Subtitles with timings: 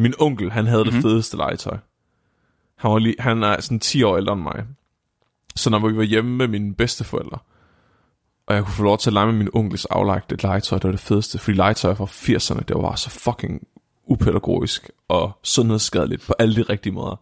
[0.00, 1.02] Min onkel, han havde mm-hmm.
[1.02, 1.76] det fedeste legetøj.
[2.76, 4.64] Han, var lige, han er sådan 10 år ældre end mig.
[5.56, 7.38] Så når vi var hjemme med mine bedsteforældre,
[8.46, 10.90] og jeg kunne få lov til at lege med min onkels aflagte legetøj, det var
[10.90, 13.66] det fedeste, fordi legetøj fra 80'erne, det var så fucking
[14.06, 17.16] upædagogisk og sundhedsskadeligt på alle de rigtige måder.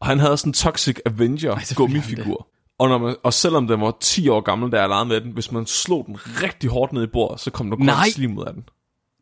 [0.00, 2.48] Og han havde sådan en Toxic Avenger gummifigur.
[2.78, 5.30] Og, når man, og selvom den var 10 år gammel, da jeg legede med den,
[5.30, 8.44] hvis man slog den rigtig hårdt ned i bordet, så kom der grønt slim ud
[8.44, 8.68] af den.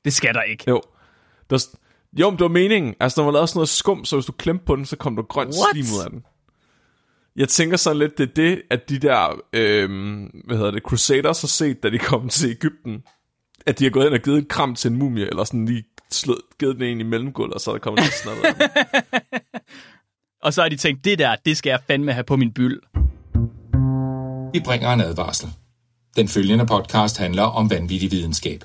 [0.05, 0.65] Det skal der ikke.
[0.69, 0.83] Jo.
[1.51, 1.67] Der,
[2.21, 2.95] jo, men det var meningen.
[3.01, 5.17] Altså, der var lavet sådan noget skum, så hvis du klemte på den, så kom
[5.17, 5.68] der grønt What?
[5.73, 6.23] slim ud af den.
[7.36, 11.41] Jeg tænker sådan lidt, det er det, at de der, øhm, hvad hedder det, Crusaders
[11.41, 13.03] har set, da de kom til Ægypten,
[13.67, 15.85] at de har gået ind og givet en kram til en mumie, eller sådan lige
[16.11, 18.39] slået, givet den ind i mellemgulvet, og så er der kommet lidt sådan
[20.43, 22.81] Og så har de tænkt, det der, det skal jeg fandme have på min byld.
[24.53, 25.49] Vi bringer en advarsel.
[26.17, 28.64] Den følgende podcast handler om vanvittig videnskab.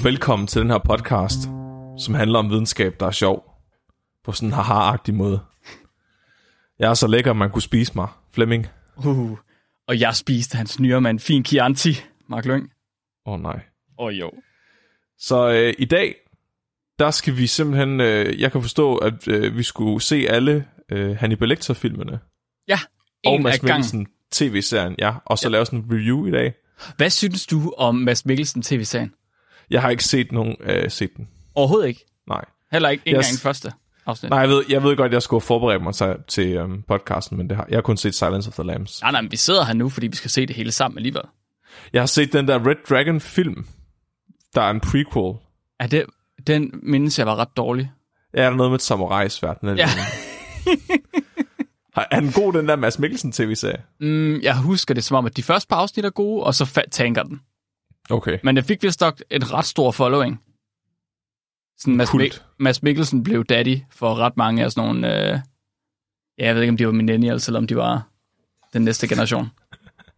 [0.00, 1.38] og velkommen til den her podcast,
[1.98, 3.44] som handler om videnskab, der er sjov,
[4.24, 5.40] på sådan en haha måde.
[6.78, 8.08] Jeg er så lækker, man kunne spise mig.
[8.32, 8.66] Flemming.
[8.96, 9.38] Uh,
[9.88, 11.96] og jeg spiste hans nyere en fin Chianti,
[12.28, 12.70] Mark Lyng.
[13.26, 13.60] Åh oh, nej.
[13.98, 14.30] Åh oh, jo.
[15.18, 16.14] Så øh, i dag,
[16.98, 21.16] der skal vi simpelthen, øh, jeg kan forstå, at øh, vi skulle se alle øh,
[21.16, 22.20] Hannibal Lecter-filmene.
[22.68, 22.78] Ja,
[23.22, 25.14] en og Mads Mikkelsen tv-serien, ja.
[25.24, 25.52] Og så ja.
[25.52, 26.54] lave sådan en review i dag.
[26.96, 29.14] Hvad synes du om Mads Mikkelsen tv-serien?
[29.70, 31.28] Jeg har ikke set nogen øh, set den.
[31.54, 32.04] Overhovedet ikke?
[32.28, 32.44] Nej.
[32.72, 33.72] Heller ikke engang den første?
[34.10, 34.30] afsnit.
[34.30, 37.36] Nej, jeg ved, jeg ved godt, at jeg skulle forberede mig til, til um, podcasten,
[37.36, 39.02] men det har, jeg har kun set Silence of the Lambs.
[39.02, 41.22] Nej, nej, men vi sidder her nu, fordi vi skal se det hele sammen alligevel.
[41.92, 43.66] Jeg har set den der Red Dragon film,
[44.54, 45.34] der er en prequel.
[45.80, 46.04] Er det,
[46.46, 47.90] den mindes jeg var ret dårlig.
[48.34, 49.56] Ja, der er noget med et samurai-svært.
[49.62, 49.88] Ja.
[52.10, 53.82] er den god, den der Mads Mikkelsen tv-serie?
[54.00, 56.86] Mm, jeg husker det som om, at de første par afsnit er gode, og så
[56.90, 57.40] tanker den.
[58.10, 58.38] Okay.
[58.42, 60.42] Men det fik vist nok et ret stor following.
[61.78, 65.32] Sådan Mads, Mik- Mads Mikkelsen blev daddy for ret mange af sådan nogle...
[65.32, 65.38] Øh,
[66.38, 68.08] ja, jeg ved ikke, om de var millennials, eller om de var
[68.72, 69.50] den næste generation.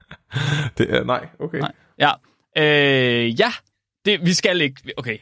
[0.78, 1.58] det er, nej, okay.
[1.58, 1.72] Nej.
[1.98, 2.10] Ja,
[2.58, 3.52] øh, ja
[4.04, 4.92] det, vi skal ikke...
[4.96, 5.18] Okay,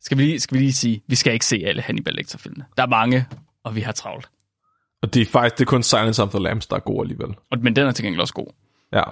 [0.00, 2.64] skal vi, lige, skal vi lige sige, vi skal ikke se alle Hannibal Lecter-filmene.
[2.76, 3.26] Der er mange,
[3.64, 4.28] og vi har travlt.
[5.02, 7.34] Og det er faktisk det er kun Silence of the Lambs, der er god alligevel.
[7.50, 8.46] Og, men den er til gengæld også god.
[8.92, 9.02] Ja.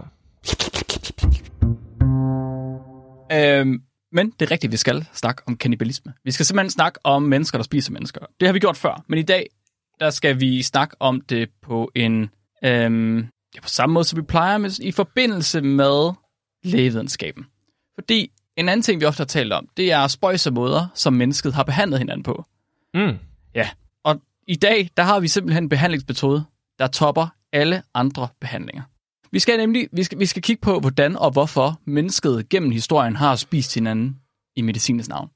[3.33, 3.83] Øhm,
[4.13, 6.13] men det er rigtigt, vi skal snakke om kannibalisme.
[6.25, 8.21] Vi skal simpelthen snakke om mennesker, der spiser mennesker.
[8.41, 9.47] Det har vi gjort før, men i dag,
[10.01, 12.31] der skal vi snakke om det på en...
[12.65, 13.19] Øhm,
[13.55, 16.13] ja, på samme måde, som vi plejer, med, i forbindelse med
[16.65, 17.47] lægevidenskaben.
[17.95, 21.55] Fordi en anden ting, vi ofte har talt om, det er spøjse måder, som mennesket
[21.55, 22.45] har behandlet hinanden på.
[22.95, 23.19] Mm.
[23.55, 23.69] Ja,
[24.05, 26.45] og i dag, der har vi simpelthen en behandlingsmetode,
[26.79, 28.83] der topper alle andre behandlinger.
[29.37, 33.17] Vi skal nemlig vi skal, vi skal kigge på, hvordan og hvorfor mennesket gennem historien
[33.17, 34.17] har spist hinanden
[34.57, 35.31] i medicinens navn.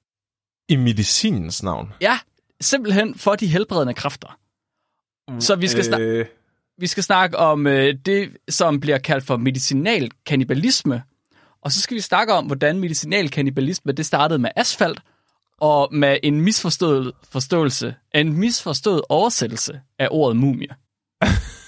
[0.68, 1.92] I medicinens navn?
[2.00, 2.18] Ja,
[2.60, 4.38] simpelthen for de helbredende kræfter.
[5.38, 6.26] Så vi skal, snak- øh...
[6.78, 11.02] vi skal snakke om øh, det, som bliver kaldt for medicinal kannibalisme.
[11.62, 15.00] Og så skal vi snakke om, hvordan medicinal kannibalisme det startede med asfalt,
[15.58, 20.68] og med en misforstået forståelse, en misforstået oversættelse af ordet mumie.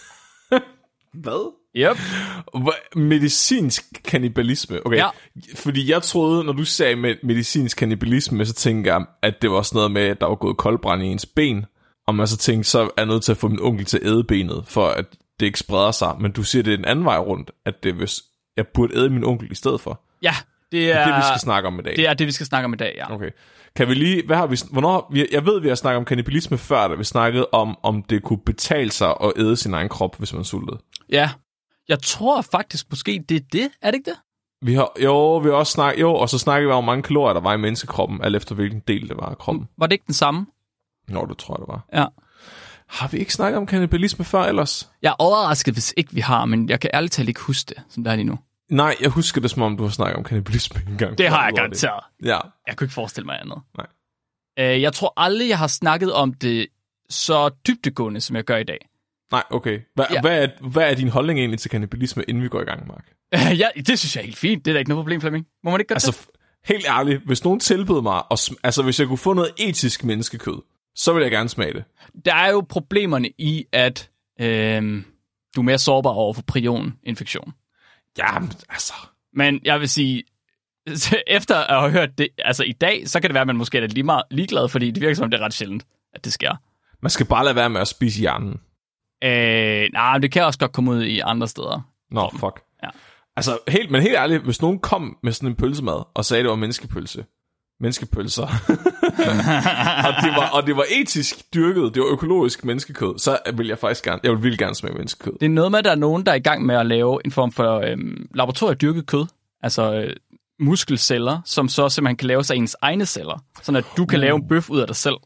[1.24, 1.61] Hvad?
[1.76, 1.96] Yep.
[2.96, 4.86] Medicinsk kannibalisme.
[4.86, 4.96] Okay.
[4.96, 5.08] Ja.
[5.56, 9.62] Fordi jeg troede, når du sagde med medicinsk kannibalisme, så tænkte jeg, at det var
[9.62, 11.66] sådan noget med, at der var gået koldbrand i ens ben.
[12.06, 14.06] Og man så tænkte, så er jeg nødt til at få min onkel til at
[14.06, 15.04] æde benet, for at
[15.40, 16.16] det ikke spreder sig.
[16.20, 18.22] Men du siger, det er en anden vej rundt, at det hvis
[18.56, 20.00] jeg burde æde min onkel i stedet for.
[20.22, 20.34] Ja,
[20.72, 21.96] det er, det, er det, vi skal snakke om i dag.
[21.96, 23.14] Det er det, vi skal snakke om i dag, ja.
[23.14, 23.30] Okay.
[23.76, 26.88] Kan vi lige, hvad har vi, hvornår, jeg ved, vi har snakket om kannibalisme før,
[26.88, 30.32] da vi snakkede om, om det kunne betale sig at æde sin egen krop, hvis
[30.32, 30.78] man sultede.
[31.10, 31.30] Ja,
[31.88, 33.70] jeg tror faktisk måske, det er det.
[33.82, 34.18] Er det ikke det?
[34.62, 37.02] Vi har, jo, vi har også snakket, jo, og så snakkede vi om, hvor mange
[37.02, 39.68] kalorier der var i menneskekroppen, alt efter hvilken del det var af kroppen.
[39.78, 40.46] Var det ikke den samme?
[41.08, 42.00] Nå, det tror jeg, det var.
[42.00, 42.06] Ja.
[42.86, 44.90] Har vi ikke snakket om kannibalisme før ellers?
[45.02, 47.82] Jeg er overrasket, hvis ikke vi har, men jeg kan ærligt talt ikke huske det,
[47.88, 48.38] som det er lige nu.
[48.70, 51.18] Nej, jeg husker det, som om du har snakket om kannibalisme engang.
[51.18, 52.04] Det har jeg garanteret.
[52.24, 52.38] Ja.
[52.66, 53.58] Jeg kunne ikke forestille mig andet.
[53.76, 53.86] Nej.
[54.58, 56.66] Øh, jeg tror aldrig, jeg har snakket om det
[57.10, 58.88] så dybtegående, som jeg gør i dag.
[59.32, 59.80] Nej, okay.
[59.94, 60.20] Hva, ja.
[60.20, 63.04] hvad, er, hvad er din holdning egentlig til kannibalisme, inden vi går i gang, Mark?
[63.62, 64.64] ja, det synes jeg er helt fint.
[64.64, 65.46] Det er da ikke noget problem, Flemming.
[65.64, 66.40] Må man ikke gøre altså, det?
[66.64, 70.62] Helt ærligt, hvis nogen tilbød mig, og, altså hvis jeg kunne få noget etisk menneskekød,
[70.96, 71.84] så vil jeg gerne smage det.
[72.24, 75.02] Der er jo problemerne i, at øh,
[75.56, 77.52] du er mere sårbar over for prioninfektion.
[78.18, 78.92] Ja, men altså...
[79.34, 80.22] Men jeg vil sige,
[81.26, 83.78] efter at have hørt det, altså i dag, så kan det være, at man måske
[83.78, 86.32] er lidt lige meget ligeglad, fordi det virker som, det er ret sjældent, at det
[86.32, 86.56] sker.
[87.02, 88.60] Man skal bare lade være med at spise hjernen.
[89.24, 91.80] Øh, nej, det kan også godt komme ud i andre steder.
[92.10, 92.62] Nå, fuck.
[92.82, 92.88] Ja.
[93.36, 96.50] Altså, helt, men helt ærligt, hvis nogen kom med sådan en pølsemad, og sagde, det
[96.50, 97.24] var menneskepølse,
[97.80, 98.42] menneskepølser,
[100.06, 103.78] og, det var, og det var etisk dyrket, det var økologisk menneskekød, så vil jeg
[103.78, 105.32] faktisk gerne, jeg vil virkelig gerne smage menneskekød.
[105.32, 107.20] Det er noget med, at der er nogen, der er i gang med at lave
[107.24, 109.26] en form for øhm, laboratoriedyrket kød,
[109.62, 110.16] altså øh,
[110.60, 114.36] muskelceller, som så simpelthen kan lave sig ens egne celler, sådan at du kan lave
[114.36, 115.16] en bøf ud af dig selv.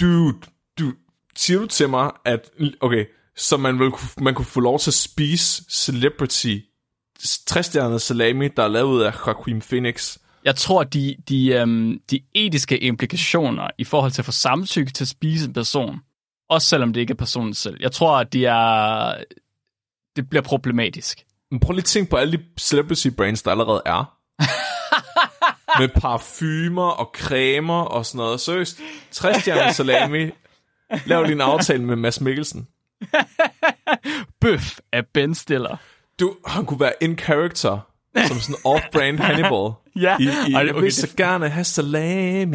[0.00, 0.34] Dude,
[0.78, 0.92] du,
[1.36, 2.50] siger du til mig, at,
[2.80, 3.04] okay,
[3.36, 6.56] så man, vil, man kunne få lov til at spise celebrity
[7.46, 10.18] 60 salami, der er lavet af Joaquin Phoenix.
[10.44, 15.04] Jeg tror, de, de, øhm, de etiske implikationer i forhold til at få samtykke til
[15.04, 16.00] at spise en person,
[16.48, 19.14] også selvom det ikke er personen selv, jeg tror, at de er,
[20.16, 21.24] det bliver problematisk.
[21.50, 24.16] Men prøv lige at tænke på alle de celebrity brands, der allerede er.
[25.80, 28.40] Med parfumer og cremer og sådan noget.
[28.40, 28.80] Seriøst,
[29.10, 30.30] 60 salami.
[31.06, 32.68] Lav lige en aftale med Mads Mikkelsen.
[34.40, 35.76] Bøf af Ben Stiller.
[36.20, 37.78] Du, han kunne være in character,
[38.26, 39.72] som sådan off-brand Hannibal.
[39.96, 40.16] Ja.
[40.20, 42.52] I, i, Ej, jeg okay, vil så gerne have salami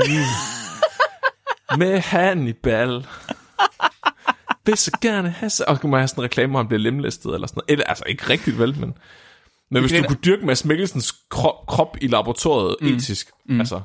[1.77, 3.06] med Hannibal.
[4.65, 5.75] Vil så gerne have salami.
[5.75, 7.71] Og kunne man have sådan en reklame, hvor han bliver lemlæstet eller sådan noget.
[7.71, 8.97] Eller, altså ikke rigtigt vel, men...
[9.71, 12.88] Men hvis du kunne dyrke Mads Mikkelsens krop, krop i laboratoriet mm.
[12.88, 13.59] etisk, mm.
[13.59, 13.81] altså...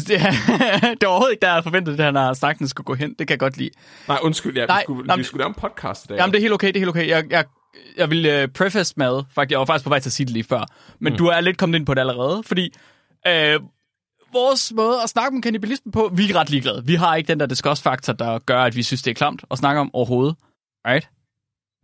[0.00, 0.08] Det,
[1.00, 2.94] det var overhovedet ikke, der jeg forventet, at han har sagt, at den skulle gå
[2.94, 3.08] hen.
[3.10, 3.70] Det kan jeg godt lide.
[4.08, 6.16] Nej, undskyld, ja, Nej, vi, skulle, nej, vi skulle lave en podcast i dag.
[6.16, 7.08] Jamen, det er helt okay, det er helt okay.
[7.08, 7.44] Jeg, jeg,
[7.96, 10.32] jeg vil uh, preface med, faktisk, jeg var faktisk på vej til at sige det
[10.32, 10.66] lige før,
[10.98, 11.16] men mm.
[11.16, 12.72] du er lidt kommet ind på det allerede, fordi
[13.26, 13.60] øh,
[14.32, 16.82] vores måde at snakke om kannibalisme på, vi er ret ligeglade.
[16.86, 19.58] Vi har ikke den der discuss-faktor, der gør, at vi synes, det er klamt at
[19.58, 20.36] snakke om overhovedet.
[20.86, 21.08] Right?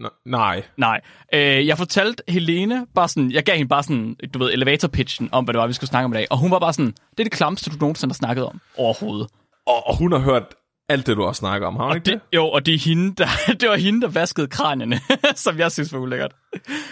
[0.03, 0.63] N- nej.
[0.77, 1.01] Nej.
[1.35, 5.29] Øh, jeg fortalte Helene bare sådan, jeg gav hende bare sådan, du ved, elevator pitchen
[5.33, 6.27] om, hvad det var, vi skulle snakke om i dag.
[6.31, 9.29] Og hun var bare sådan, det er det klamste, du nogensinde har snakket om overhovedet.
[9.67, 10.45] Og, og hun har hørt
[10.89, 12.15] alt det, du har snakket om, har hun ikke det?
[12.31, 13.27] Det, jo, og det, er hende, der,
[13.61, 15.01] det var hende, der vaskede kranierne,
[15.35, 16.33] som jeg synes var ulækkert.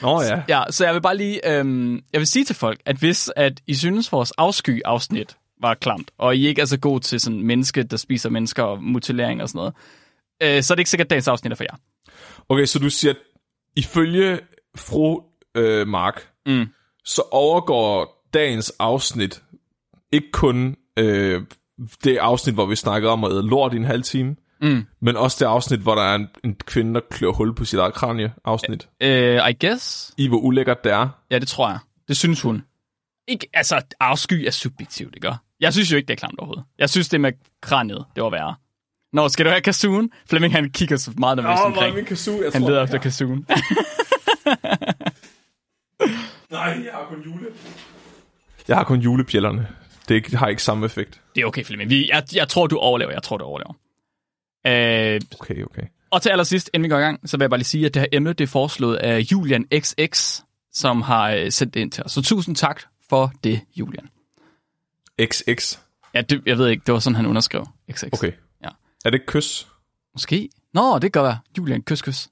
[0.03, 0.43] Nå ja.
[0.49, 3.61] Ja, så jeg vil bare lige, øhm, jeg vil sige til folk, at hvis at
[3.67, 7.83] I synes, vores afsky-afsnit var klamt, og I ikke er så god til sådan menneske,
[7.83, 9.75] der spiser mennesker og mutilering og sådan noget,
[10.43, 11.77] øh, så er det ikke sikkert, at dagens afsnit er for jer.
[12.49, 13.19] Okay, så du siger, at
[13.77, 14.41] ifølge
[14.77, 15.23] fru
[15.55, 16.67] øh, Mark, Mm.
[17.05, 19.43] så overgår dagens afsnit
[20.13, 21.43] ikke kun øh,
[22.05, 24.85] det afsnit, hvor vi snakkede om at æde lort i en halv time, Mm.
[25.01, 27.79] men også det afsnit, hvor der er en, en kvinde, der klør hul på sit
[27.79, 28.89] eget kranie afsnit.
[29.03, 30.15] Øh, I guess.
[30.17, 31.09] I hvor ulækkert det er.
[31.31, 31.79] Ja, det tror jeg.
[32.09, 32.63] Det synes hun.
[33.29, 35.33] Ikke, altså, afsky er subjektivt, ikke?
[35.61, 36.65] Jeg synes jo ikke, det er klamt overhovedet.
[36.79, 38.55] Jeg synes, det med kraniet, det var værre.
[39.19, 40.11] Nå, skal du have kasuen?
[40.27, 42.07] Flemming, han kigger så meget nervøst omkring.
[42.07, 43.39] kazoo, jeg Han leder efter kasuen.
[46.51, 47.47] Nej, jeg har kun jule.
[48.69, 49.69] Jeg har kun julepjællerne.
[50.03, 51.21] Det, er ikke, har ikke samme effekt.
[51.35, 51.91] det er okay, Flemming.
[51.91, 53.13] Vi, jeg, jeg tror, du overlever.
[53.13, 53.73] Jeg tror, du overlever.
[54.67, 55.83] Øh, Okay, okay.
[56.11, 57.95] Og til allersidst, inden vi går i gang, så vil jeg bare lige sige, at
[57.95, 60.41] det her emne, det er foreslået af Julian XX,
[60.73, 62.13] som har øh, sendt det ind til os.
[62.13, 64.09] Så tusind tak for det, Julian.
[65.25, 65.79] XX.
[66.15, 68.05] Ja, det, jeg ved ikke, det var sådan, han underskrev XX.
[68.13, 68.33] Okay.
[69.05, 69.69] Er det kys?
[70.15, 70.49] Måske.
[70.75, 71.39] Nå, det kan godt være.
[71.59, 72.29] Julian, kys, kys.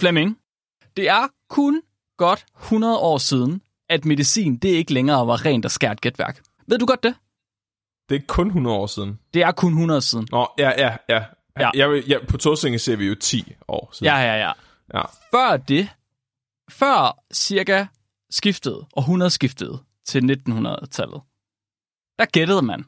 [0.00, 0.38] Flemming,
[0.96, 1.82] det er kun
[2.16, 6.42] godt 100 år siden, at medicin, det ikke længere var rent og skært gætværk.
[6.66, 7.14] Ved du godt det?
[8.08, 9.18] Det er kun 100 år siden.
[9.34, 10.28] Det er kun 100 siden.
[10.30, 11.24] Nå, ja, ja, ja.
[11.60, 11.70] Ja.
[11.74, 14.04] Jeg, ja på Torsinge ser vi jo 10 år siden.
[14.04, 14.52] Ja, ja, ja.
[14.94, 15.02] ja.
[15.30, 15.88] Før det,
[16.70, 17.86] før cirka
[18.30, 21.20] skiftet, århundredeskiftet til 1900-tallet,
[22.18, 22.84] der gættede man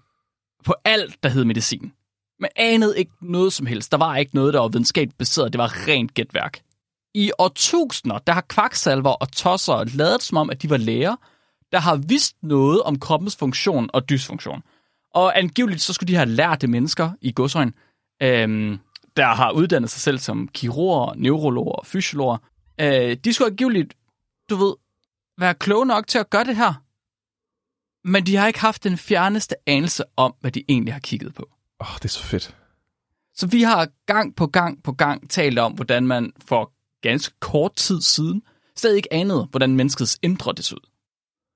[0.69, 1.93] på alt, der hed medicin.
[2.41, 3.93] Man anede ikke noget som helst.
[3.93, 5.53] Der var ikke noget, der var videnskabeligt baseret.
[5.53, 6.61] Det var rent gætværk.
[7.15, 11.17] I årtusinder, der har kvaksalver og tosser lavet som om, at de var læger,
[11.73, 14.63] der har vidst noget om kroppens funktion og dysfunktion.
[15.15, 17.75] Og angiveligt så skulle de have det mennesker i godsøjen,
[18.23, 18.79] øhm,
[19.17, 22.37] der har uddannet sig selv som kirurger, neurologer og fysiologer.
[22.81, 23.95] Øh, de skulle angiveligt,
[24.51, 24.75] du ved,
[25.39, 26.88] være kloge nok til at gøre det her.
[28.05, 31.49] Men de har ikke haft den fjerneste anelse om, hvad de egentlig har kigget på.
[31.81, 32.55] Åh, oh, det er så fedt.
[33.35, 37.75] Så vi har gang på gang på gang talt om, hvordan man for ganske kort
[37.77, 38.43] tid siden
[38.77, 40.89] stadig ikke anede, hvordan menneskets indre det så ud.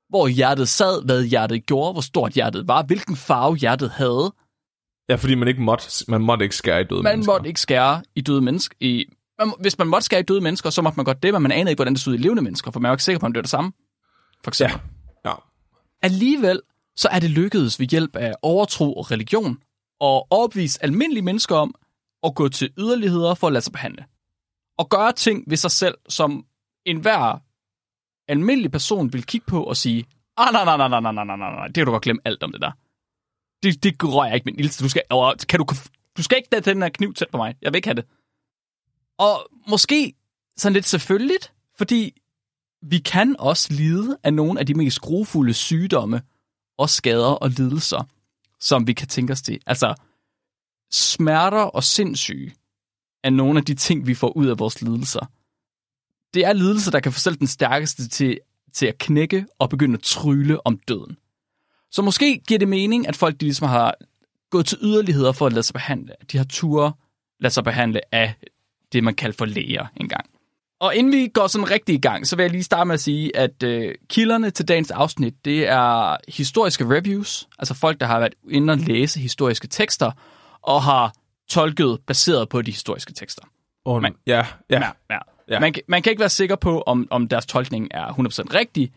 [0.08, 4.34] Hvor hjertet sad, hvad hjertet gjorde, hvor stort hjertet var, hvilken farve hjertet havde.
[5.08, 7.32] Ja, fordi man ikke måtte, man måtte ikke skære i døde Man mennesker.
[7.32, 8.76] måtte ikke skære i døde mennesker.
[8.80, 9.04] I,
[9.38, 11.52] man, hvis man måtte skære i døde mennesker, så måtte man godt det, men man
[11.52, 13.26] anede ikke, hvordan det så ud i levende mennesker, for man var ikke sikker på,
[13.26, 13.72] om det var det samme.
[14.44, 14.78] For eksempel.
[14.82, 15.01] Ja.
[16.02, 16.60] Alligevel
[16.96, 19.52] så er det lykkedes ved hjælp af overtro og religion
[20.00, 21.74] at overbevise almindelige mennesker om
[22.22, 24.04] at gå til yderligheder for at lade sig behandle.
[24.78, 26.46] Og gøre ting ved sig selv, som
[26.86, 27.38] enhver
[28.28, 30.04] almindelig person vil kigge på og sige,
[30.36, 32.22] ah, nej, nej, nej, nej, nej, nej, nej, nej, nej, det kan du godt glemme
[32.24, 32.72] alt om det der.
[33.62, 34.76] Det, det rører jeg ikke med Nils.
[34.76, 35.66] Du skal, åh, kan du,
[36.16, 37.54] du skal ikke lade den her kniv tæt på mig.
[37.62, 38.06] Jeg vil ikke have det.
[39.18, 40.14] Og måske
[40.56, 42.21] sådan lidt selvfølgeligt, fordi
[42.82, 46.22] vi kan også lide af nogle af de mest grofulde sygdomme
[46.78, 48.08] og skader og lidelser,
[48.60, 49.60] som vi kan tænke os til.
[49.66, 49.94] Altså,
[50.90, 52.54] smerter og sindssyge
[53.24, 55.30] er nogle af de ting, vi får ud af vores lidelser.
[56.34, 58.38] Det er lidelser, der kan få selv den stærkeste til,
[58.72, 61.16] til at knække og begynde at trylle om døden.
[61.90, 63.94] Så måske giver det mening, at folk de ligesom har
[64.50, 66.14] gået til yderligheder for at lade sig behandle.
[66.32, 66.92] De har ture
[67.40, 68.34] lade sig behandle af
[68.92, 70.31] det, man kalder for læger engang.
[70.82, 73.00] Og inden vi går sådan rigtig i gang, så vil jeg lige starte med at
[73.00, 78.18] sige, at øh, kilderne til dagens afsnit, det er historiske reviews, altså folk, der har
[78.18, 80.10] været inde og læse historiske tekster,
[80.62, 81.12] og har
[81.48, 83.42] tolket baseret på de historiske tekster.
[83.84, 84.80] Oh, man, ja, ja.
[84.80, 85.18] ja, ja.
[85.48, 85.60] ja.
[85.60, 88.92] Man, man kan ikke være sikker på, om, om deres tolkning er 100% rigtig,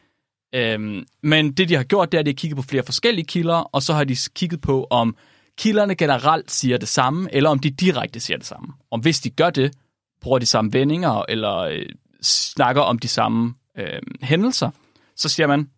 [0.55, 3.25] øhm, men det, de har gjort, det er, at de har kigget på flere forskellige
[3.25, 5.15] kilder, og så har de kigget på, om
[5.57, 8.73] kilderne generelt siger det samme, eller om de direkte siger det samme.
[8.91, 9.71] Og hvis de gør det,
[10.21, 11.85] bruger de samme vendinger, eller øh,
[12.21, 14.71] snakker om de samme øh, hændelser,
[15.15, 15.69] så siger man,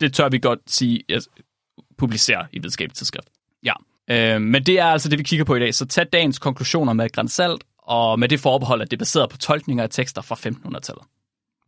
[0.00, 1.28] det tør vi godt sige, at
[1.98, 3.28] publicere i videnskabeligt tidsskrift.
[3.64, 3.72] Ja.
[4.10, 5.74] Øh, men det er altså det, vi kigger på i dag.
[5.74, 9.38] Så tag dagens konklusioner med grænsalt, og med det forbehold, at det er baseret på
[9.38, 11.04] tolkninger af tekster fra 1500-tallet.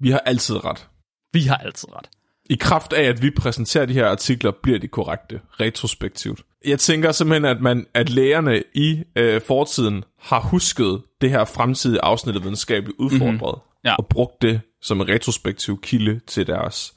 [0.01, 0.89] Vi har altid ret.
[1.33, 2.09] Vi har altid ret.
[2.51, 6.41] I kraft af, at vi præsenterer de her artikler, bliver de korrekte, retrospektivt.
[6.67, 12.05] Jeg tænker simpelthen, at, man, at lægerne i øh, fortiden har husket det her fremtidige
[12.05, 13.85] afsnit af videnskabeligt udfordret, mm-hmm.
[13.85, 13.95] Ja.
[13.95, 16.95] og brugt det som en retrospektiv kilde til deres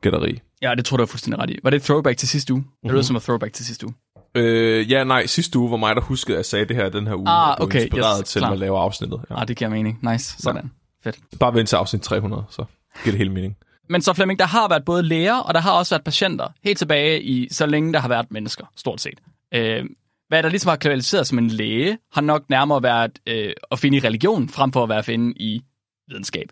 [0.00, 0.40] gætteri.
[0.62, 1.58] Ja, det tror du er fuldstændig ret i.
[1.62, 2.60] Var det et throwback til sidste uge?
[2.60, 2.88] Mm-hmm.
[2.88, 3.94] Det lød som et throwback til sidste uge.
[4.34, 7.06] Øh, ja, nej, sidste uge var mig, der huskede, at jeg sagde det her den
[7.06, 7.28] her uge.
[7.28, 8.50] Ah, og okay, inspireret yes, til klar.
[8.50, 9.20] at lave afsnittet.
[9.30, 9.40] Ja.
[9.40, 9.98] Ah, det giver mening.
[10.10, 10.36] Nice.
[10.38, 10.70] Sådan.
[11.04, 11.18] Fedt.
[11.40, 12.64] Bare vent til afsnit 300, så
[13.04, 13.56] giver det hele mening.
[13.88, 16.78] Men så Flemming, der har været både læger, og der har også været patienter, helt
[16.78, 19.20] tilbage i så længe der har været mennesker, stort set.
[19.54, 19.86] Øh,
[20.28, 23.96] hvad der ligesom har kvalificeret som en læge, har nok nærmere været øh, at finde
[23.96, 25.62] i religion, frem for at være at finde i
[26.08, 26.48] videnskab.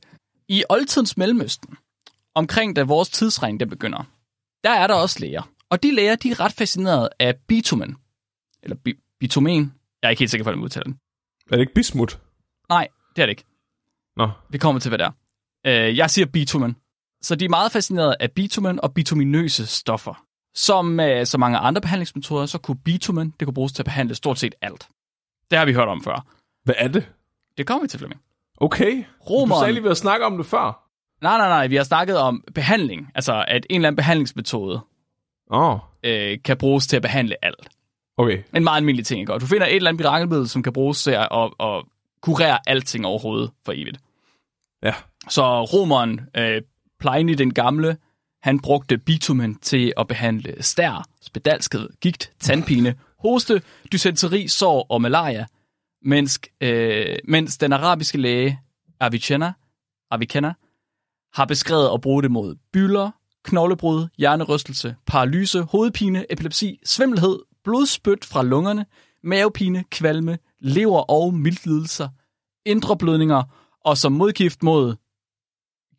[0.48, 1.76] I oldtidens Mellemøsten,
[2.34, 4.04] omkring da vores tidsregning den begynder,
[4.64, 5.42] der er der også læger.
[5.70, 7.96] Og de læger, de er ret fascineret af bitumen.
[8.62, 9.74] Eller bi- bitumen.
[10.02, 10.98] Jeg er ikke helt sikker på, at jeg udtaler den.
[11.50, 12.20] Er det ikke bismut?
[12.68, 13.44] Nej, det er det ikke.
[14.16, 15.10] Nå, Vi kommer til, hvad det er.
[15.88, 16.76] Øh, jeg siger bitumen.
[17.22, 20.24] Så de er meget fascineret af bitumen og bituminøse stoffer.
[20.54, 24.14] Som med så mange andre behandlingsmetoder, så kunne bitumen det kunne bruges til at behandle
[24.14, 24.88] stort set alt.
[25.50, 26.26] Det har vi hørt om før.
[26.64, 27.08] hvad er det?
[27.58, 28.20] Det kommer vi til, Flemming.
[28.56, 29.60] Okay, du Romeren.
[29.62, 30.86] sagde lige ved at snakke om det før.
[31.22, 31.66] Nej, nej, nej.
[31.66, 33.10] Vi har snakket om behandling.
[33.14, 34.80] Altså, at en eller anden behandlingsmetode
[35.50, 37.68] oh, øh, kan bruges til at behandle alt.
[38.16, 38.42] okay.
[38.56, 39.32] En meget almindelig ting, ikke?
[39.32, 41.84] Du finder et eller andet mirakelmiddel, som kan bruges til at, at, at
[42.22, 43.98] kurere alting overhovedet for evigt.
[44.82, 44.94] Ja,
[45.28, 46.62] Så romeren øh,
[47.00, 47.96] Pliny den gamle,
[48.42, 55.46] han brugte bitumen til at behandle stær, spedalskhed, gigt, tandpine, hoste, dysenteri, sår og malaria,
[56.02, 58.60] mens, øh, mens den arabiske læge
[59.00, 59.52] Avicenna,
[60.10, 60.52] Avicenna
[61.34, 63.10] har beskrevet at bruge det mod bylder,
[63.44, 68.86] knoglebrud, hjernerystelse, paralyse, hovedpine, epilepsi, svimmelhed, blodspyt fra lungerne,
[69.22, 72.08] mavepine, kvalme, lever- og mildlidelser,
[72.66, 73.42] indre blødninger
[73.84, 74.96] og som modgift mod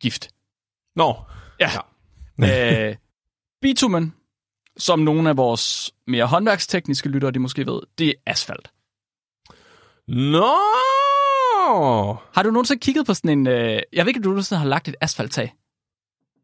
[0.00, 0.28] gift.
[0.96, 1.14] Nå.
[1.60, 1.70] Ja.
[2.38, 2.88] ja.
[2.88, 2.96] øh,
[3.62, 4.14] bitumen,
[4.76, 8.72] som nogle af vores mere håndværkstekniske lyttere, de måske ved, det er asfalt.
[10.08, 10.52] Nå!
[12.34, 13.46] Har du nogensinde kigget på sådan en...
[13.46, 15.54] Øh, jeg ved ikke, om du nogensinde har lagt et asfalttag.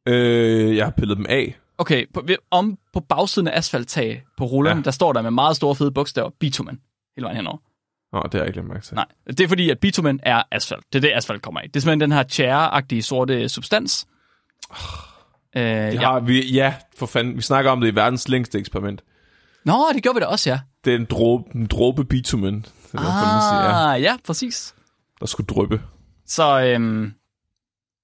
[0.06, 1.58] Øh, jeg har pillet dem af.
[1.78, 4.80] Okay, på, om på bagsiden af asfalttag på rullerne, ja.
[4.80, 4.84] Ja.
[4.84, 6.80] der står der med meget store fede bogstaver, bitumen,
[7.16, 7.58] hele vejen henover.
[8.12, 8.94] Nå, det har jeg ikke lagt mærke til.
[8.94, 10.84] Nej, det er fordi, at bitumen er asfalt.
[10.92, 11.70] Det er det, asfalt kommer af.
[11.70, 14.06] Det er simpelthen den her tjære-agtige sorte substans.
[15.56, 16.00] Øh, Det ja.
[16.00, 17.36] har vi, ja, for fanden.
[17.36, 19.02] Vi snakker om det i verdens længste eksperiment.
[19.64, 20.60] Nå, det gjorde vi da også, ja.
[20.84, 22.66] Det er en dråbe, en dråbe bitumen.
[22.94, 23.02] Ah.
[23.42, 24.74] sige, ja, ja, præcis.
[25.20, 25.82] der skulle dryppe.
[26.26, 27.12] Så øhm,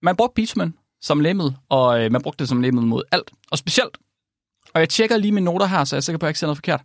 [0.02, 3.30] man brugte bitumen som lægemiddel, og øh, man brugte det som lægemiddel mod alt.
[3.50, 3.98] Og specielt,
[4.74, 6.38] og jeg tjekker lige mine noter her, så jeg er sikker på, at jeg ikke
[6.38, 6.82] siger noget forkert.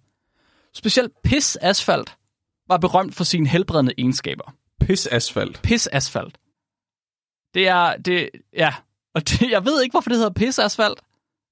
[0.74, 2.18] Specielt pis-asfalt
[2.68, 4.54] var berømt for sine helbredende egenskaber.
[4.82, 5.62] Pis asfalt.
[5.64, 6.38] Pis-asfalt.
[7.54, 8.74] Det er, det, ja,
[9.22, 11.00] og det, jeg ved ikke, hvorfor det hedder pis-asfalt.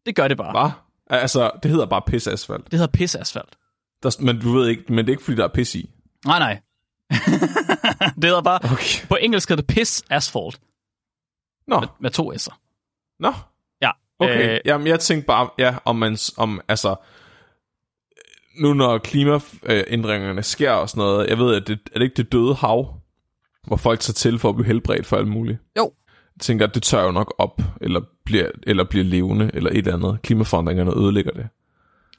[0.06, 0.52] Det gør det bare.
[0.62, 0.72] Hvad?
[1.20, 2.72] Altså, det hedder bare pis asfalt.
[2.72, 3.58] Det hedder pis-asfalt.
[4.04, 5.90] Der, men du ved ikke, men det er ikke fordi, der er pis i.
[6.26, 6.60] Nej, nej.
[8.16, 9.08] det hedder bare, Okay.
[9.10, 10.60] på engelsk hedder det pis-asphalt,
[11.68, 12.56] Nå, med to s'er.
[13.20, 13.34] nå.
[13.82, 13.92] Ja.
[14.20, 16.96] Okay, Øh, øh, jamen jeg tænkte bare, ja, om man, om, altså,
[18.60, 22.32] nu når klimaændringerne sker og sådan noget, jeg ved, at det, er det ikke det
[22.32, 22.94] døde hav,
[23.68, 25.60] hvor folk tager til for at blive helbredt for alt muligt?
[25.78, 25.94] Jo.
[26.40, 29.94] Tænker, at det tør jo nok op, eller bliver, eller bliver levende, eller et eller
[29.94, 30.22] andet.
[30.22, 31.48] Klimaforandringerne ødelægger det.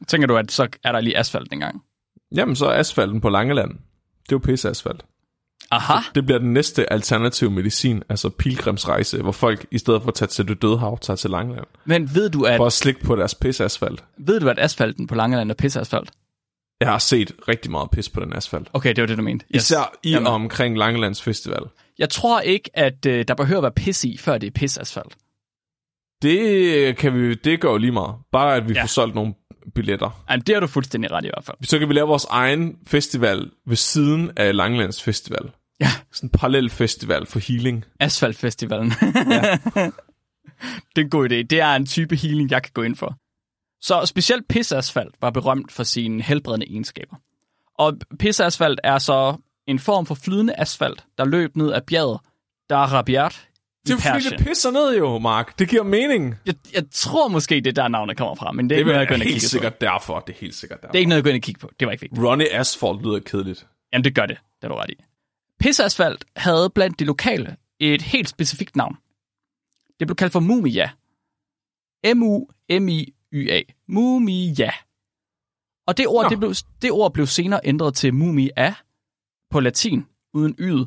[0.09, 1.83] Tænker du, at så er der lige asfalt engang?
[2.35, 3.71] Jamen, så er asfalten på Langeland.
[3.71, 5.05] Det er jo pisseasfalt.
[5.71, 5.95] Aha.
[6.15, 10.29] Det bliver den næste alternative medicin, altså pilgrimsrejse, hvor folk i stedet for at tage
[10.29, 11.67] til det døde hav, tager til Langeland.
[11.85, 14.05] Men ved du, at, For at slikke på deres pisseasfalt.
[14.17, 16.11] ved du, at asfalten på Langeland er pisseasfalt?
[16.81, 18.69] Jeg har set rigtig meget pis på den asfalt.
[18.73, 19.45] Okay, det var det, du mente.
[19.55, 19.63] Yes.
[19.63, 20.27] Især i Jamen.
[20.27, 21.63] og omkring Langelands Festival.
[21.99, 25.17] Jeg tror ikke, at øh, der behøver at være pis i, før det er pisasfalt.
[26.23, 28.15] Det kan vi, det går jo lige meget.
[28.33, 28.83] Bare at vi Ja.
[28.83, 29.35] får solgt nogle
[29.75, 30.25] billetter.
[30.31, 31.57] Jamen, det har du fuldstændig ret i hvert fald.
[31.63, 35.51] Så kan vi lave vores egen festival ved siden af Langelands Festival.
[35.81, 37.85] Ja, Sådan en parallel festival for healing.
[38.01, 38.93] Asfaltfestivalen.
[39.03, 39.59] Ja.
[40.97, 41.35] det er en god idé.
[41.35, 43.17] Det er en type healing, jeg kan gå ind for.
[43.81, 47.17] Så specielt pisasfalt var berømt for sine helbredende egenskaber.
[47.75, 52.21] Og pisasfalt er så en form for flydende asfalt, der løb ned ad bjerget
[52.71, 53.49] Darabiat
[53.87, 55.59] Det er fordi, det pisser ned jo, Mark.
[55.59, 56.35] Det giver mening.
[56.47, 58.89] jeg, jeg tror måske, det er der navnet kommer fra, men det er Det ikke
[58.89, 59.51] noget, jeg går ind og helt kigger på.
[59.51, 60.21] sikkert derfor.
[60.21, 60.93] Det er helt sikkert derfor.
[60.93, 61.71] Det er ikke noget, jeg går ind og kigge på.
[61.81, 62.23] Det var ikke vigtigt.
[62.25, 63.67] Ronnie Asphalt lyder kedeligt.
[63.93, 64.39] Jamen, det gør det.
[64.63, 64.95] Det er du ret i.
[65.61, 68.97] Pisasfalt havde blandt de lokale et helt specifikt navn.
[70.01, 70.91] Det blev kaldt for Mumia.
[73.33, 73.63] M-U-M-I-Y-A.
[73.89, 74.71] Mumia.
[75.87, 76.29] Og det ord, Nå.
[76.29, 78.75] det blev, det ord blev senere ændret til Mumia
[79.51, 80.85] på latin uden yd,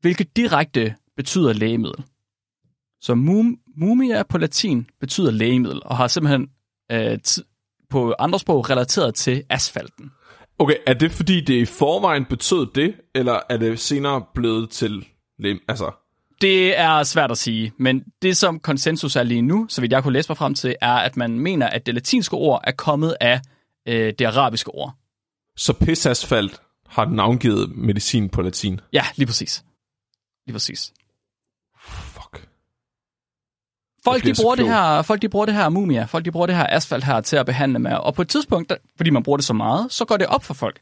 [0.00, 2.04] hvilket direkte betyder lægemiddel.
[3.00, 6.50] Så mum, mumia på latin betyder lægemiddel, og har simpelthen
[6.92, 7.18] øh,
[7.90, 10.12] på andre sprog relateret til asfalten.
[10.58, 15.08] Okay, er det fordi, det i forvejen betød det, eller er det senere blevet til...
[15.38, 15.90] lem- Altså,
[16.40, 20.02] Det er svært at sige, men det som konsensus er lige nu, så vidt jeg
[20.02, 23.16] kunne læse mig frem til, er, at man mener, at det latinske ord er kommet
[23.20, 23.40] af
[23.88, 24.94] øh, det arabiske ord.
[25.56, 28.80] så pisasfalt har navngivet medicin på latin.
[28.92, 29.64] Ja, lige præcis.
[30.46, 30.92] Lige præcis.
[31.84, 32.48] Fuck.
[34.04, 36.56] Folk de, bruger det her, folk de bruger det her mumia, folk de bruger det
[36.56, 39.36] her asfalt her til at behandle med, og på et tidspunkt, der, fordi man bruger
[39.36, 40.80] det så meget, så går det op for folk.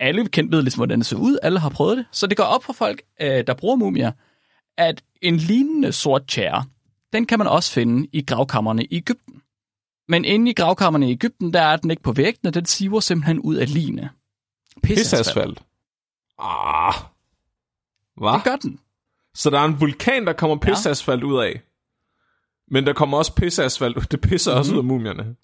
[0.00, 2.44] Alle kendt ved ligesom, hvordan det ser ud, alle har prøvet det, så det går
[2.44, 4.12] op for folk, øh, der bruger mumia,
[4.78, 6.64] at en lignende sort tjære,
[7.12, 9.42] den kan man også finde i gravkammerne i Ægypten.
[10.08, 13.38] Men inde i gravkammerne i Ægypten, der er den ikke på væggene, den siver simpelthen
[13.38, 14.10] ud af line.
[14.82, 15.62] Pisasfalt.
[16.38, 16.94] Ah.
[18.16, 18.32] Hvad?
[18.32, 18.78] Det gør den.
[19.34, 21.60] Så der er en vulkan, der kommer pisasfalt ud af.
[22.70, 24.02] Men der kommer også pisasfalt ud.
[24.02, 24.58] Det pisser mm-hmm.
[24.58, 25.36] også ud af mumierne.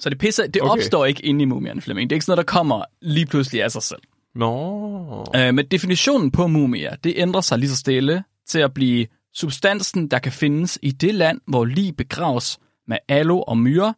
[0.00, 0.72] Så det, pisser, det okay.
[0.72, 2.10] opstår ikke inde i mumierne, Flemming.
[2.10, 4.02] Det er ikke sådan noget, der kommer lige pludselig af sig selv.
[4.34, 5.26] Nå.
[5.36, 10.08] Øh, men definitionen på mumier, det ændrer sig lige så stille til at blive substansen,
[10.08, 13.94] der kan findes i det land, hvor lig begraves med alo og myre,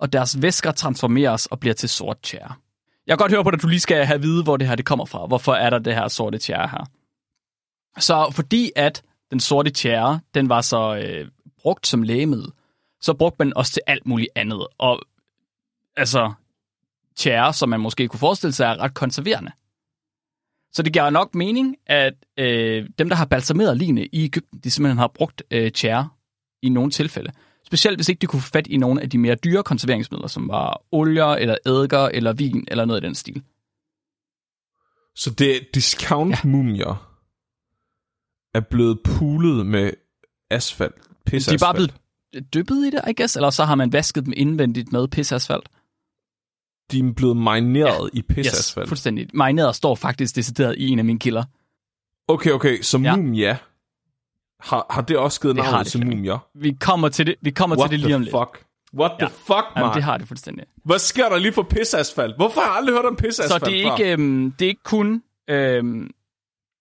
[0.00, 2.54] og deres væsker transformeres og bliver til sort tjære.
[3.06, 4.68] Jeg kan godt høre på dig, at du lige skal have at vide, hvor det
[4.68, 5.26] her det kommer fra.
[5.26, 6.84] Hvorfor er der det her sorte tjære her?
[7.98, 11.28] Så fordi at den sorte tjære, den var så øh,
[11.62, 12.52] brugt som lægemiddel,
[13.00, 14.66] så brugte man også til alt muligt andet.
[14.78, 15.00] Og
[15.96, 16.32] altså,
[17.16, 19.52] tjære, som man måske kunne forestille sig, er ret konserverende.
[20.72, 24.70] Så det giver nok mening, at øh, dem, der har balsameret line i Ægypten, de
[24.70, 26.08] simpelthen har brugt øh, tjære
[26.62, 27.32] i nogle tilfælde.
[27.66, 30.48] Specielt hvis ikke de kunne få fat i nogle af de mere dyre konserveringsmidler, som
[30.48, 33.42] var olier, eller eddike, eller vin, eller noget i den stil.
[35.14, 37.08] Så det er discount-mumier
[38.54, 39.90] er blevet pulet med
[40.50, 40.94] asfalt.
[40.94, 41.62] De Pisasfalt.
[41.62, 41.94] er bare blevet
[42.54, 45.68] dyppet i det, I guess, eller så har man vasket dem indvendigt med pisasfalt.
[46.92, 48.18] De er blevet marineret ja.
[48.18, 48.84] i pisasfalt.
[48.84, 49.28] Yes, fuldstændig.
[49.34, 51.44] Marineret står faktisk decideret i en af mine kilder.
[52.28, 53.16] okay, okay, så Ja.
[53.16, 53.58] mumia.
[54.60, 56.48] Har, har det også givet navnet til mumier?
[56.54, 58.36] Vi kommer til det, vi kommer What til det lige om the lidt.
[58.36, 58.64] fuck?
[58.94, 59.26] What Ja.
[59.26, 59.94] the fuck, Jamen, man?
[59.94, 60.64] det har det fuldstændig.
[60.84, 62.36] Hvad sker der lige for pisasfalt?
[62.36, 64.82] Hvorfor har jeg aldrig hørt om pisasfalt Så det er ikke, øhm, det er ikke
[64.84, 65.22] kun...
[65.50, 66.10] Øhm,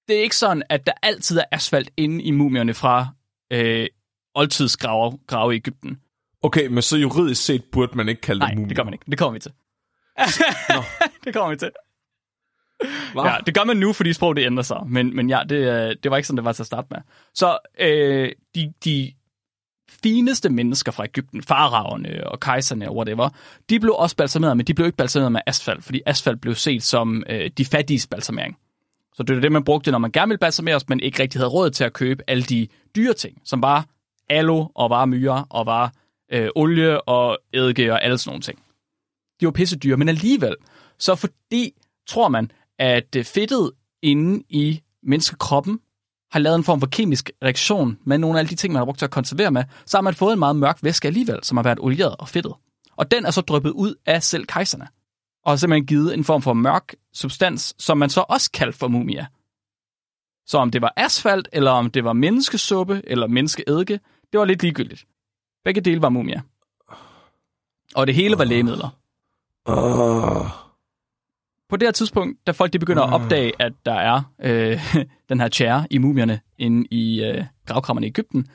[0.07, 3.07] det er ikke sådan, at der altid er asfalt inde i mumierne fra
[3.53, 3.87] øh,
[4.35, 5.97] oldtidsgrave grave i Ægypten.
[6.43, 8.67] Okay, men så juridisk set burde man ikke kalde Nej, det mumier.
[8.67, 9.05] det gør man ikke.
[9.11, 9.51] Det kommer vi til.
[11.23, 11.71] det kommer vi til.
[13.13, 13.27] Hva?
[13.27, 14.77] Ja, det gør man nu, fordi sproget det ændrer sig.
[14.87, 16.99] Men, men ja, det, øh, det var ikke sådan, det var til at starte med.
[17.33, 19.13] Så øh, de, de
[19.89, 23.29] fineste mennesker fra Ægypten, faraerne og kejserne og whatever,
[23.69, 26.83] de blev også balsameret, men de blev ikke balsameret med asfalt, fordi asfalt blev set
[26.83, 28.57] som øh, de fattiges balsamering.
[29.15, 31.49] Så det er det, man brugte, når man gerne ville balsameres, men ikke rigtig havde
[31.49, 33.85] råd til at købe alle de dyre ting, som var
[34.29, 35.91] alo og var myre og var
[36.31, 38.59] øh, olie og eddike og alle sådan nogle ting.
[39.39, 40.55] De var pisse dyre, men alligevel,
[40.99, 41.73] så fordi
[42.07, 43.71] tror man, at øh, fedtet
[44.01, 45.79] inde i menneskekroppen
[46.31, 48.85] har lavet en form for kemisk reaktion med nogle af alle de ting, man har
[48.85, 51.57] brugt til at konservere med, så har man fået en meget mørk væske alligevel, som
[51.57, 52.53] har været olieret og fedtet.
[52.95, 54.87] Og den er så dryppet ud af selv kejserne.
[55.45, 58.87] og har simpelthen givet en form for mørk substans, som man så også kaldte for
[58.87, 59.27] mumia.
[60.45, 63.99] Så om det var asfalt, eller om det var menneskesuppe, eller menneskeeddike,
[64.31, 65.05] det var lidt ligegyldigt.
[65.63, 66.41] Begge dele var mumia.
[67.95, 68.89] Og det hele var lægemidler.
[69.67, 70.47] Uh,
[71.69, 74.95] På det her tidspunkt, da folk de begynder at opdage, at der er øh,
[75.29, 78.47] den her tjære i mumierne inde i øh, gravkrammerne i Ægypten,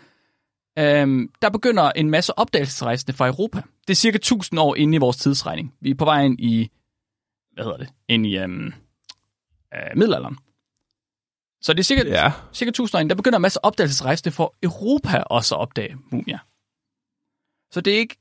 [0.79, 3.63] øh, der begynder en masse opdagelsesrejsende fra Europa.
[3.87, 5.75] Det er cirka 1000 år inde i vores tidsregning.
[5.81, 6.71] Vi er på vej ind i,
[7.53, 8.49] hvad hedder det, ind i øh,
[9.75, 10.39] øh, middelalderen.
[11.61, 12.33] Så det er cirka, ja.
[12.53, 16.39] cirka 1000 år inden, der begynder en masse opdagelsesrejsende fra Europa også at opdage mumier.
[17.71, 18.17] Så det er ikke,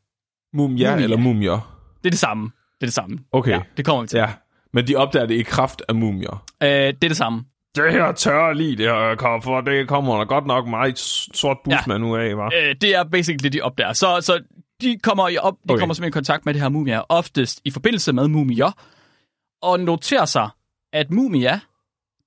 [0.54, 1.04] Mumia Mumia.
[1.04, 1.77] eller mumier?
[2.04, 2.51] det er det samme.
[2.82, 3.20] Det er det samme.
[3.32, 3.52] Okay.
[3.52, 4.17] Ja, det kommer vi til.
[4.17, 4.30] Ja.
[4.74, 6.46] Men de opdager det i kraft af mumier.
[6.63, 7.44] Øh, det er det samme.
[7.76, 11.58] Det her tørre lige, det, her kommer, for det kommer der godt nok meget sort
[11.63, 11.78] bus Ja.
[11.88, 12.46] med nu af, var.
[12.46, 13.94] Øh, det er basically det, de opdager.
[13.94, 14.39] Så, så
[14.82, 15.80] de kommer i op, de Okay.
[15.80, 18.72] kommer simpelthen i kontakt med det her mumier, oftest i forbindelse med mumier,
[19.62, 20.50] og noterer sig,
[20.94, 21.60] at mumia,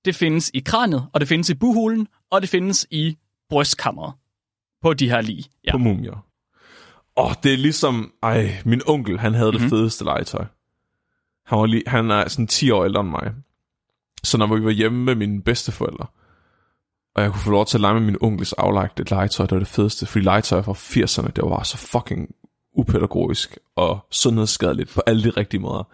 [0.04, 3.16] det findes i kraniet, og det findes i buhulen, og det findes i
[3.50, 4.12] brystkammeret
[4.82, 5.44] på de her lige.
[5.66, 5.70] Ja.
[5.72, 6.24] På mumier.
[7.16, 8.12] Åh, oh, det er ligesom...
[8.22, 9.60] Ej, min onkel, han havde Mhm.
[9.60, 10.44] det fedeste legetøj.
[11.46, 13.32] Han, var lige, han er sådan 10 år ældre end mig.
[14.24, 16.06] Så når vi var hjemme med mine bedsteforældre,
[17.16, 19.58] og jeg kunne få lov til at lege med min onkels aflagte legetøj, det var
[19.58, 22.28] det fedeste, fordi legetøj fra 80'erne, det var så fucking
[22.76, 25.84] upædagogisk og sundhedsskadeligt på alle de rigtige måder.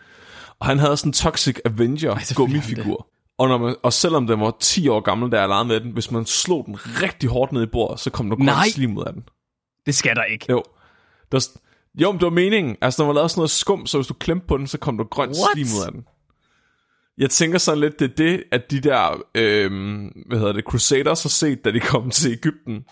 [0.59, 3.07] Og han havde sådan en Toxic Avenger Ej, gummifigur.
[3.39, 5.91] Og, når man, og selvom den var 10 år gammel, da jeg legede med den,
[5.91, 9.05] hvis man slog den rigtig hårdt ned i bordet, så kom der grønt slim ud
[9.05, 9.25] af den.
[9.87, 10.47] Det skal der ikke.
[10.51, 10.63] Jo.
[11.33, 11.57] Var s-
[11.95, 12.77] jo, men det var meningen.
[12.81, 14.97] Altså, der var lavet sådan noget skum, så hvis du klemte på den, så kom
[14.99, 15.53] der grønt What?
[15.55, 16.05] slim ud af den.
[17.19, 21.23] Jeg tænker sådan lidt, det er det, at de der, øhm, hvad hedder det, Crusaders
[21.23, 22.85] har set, da de kom til Ægypten,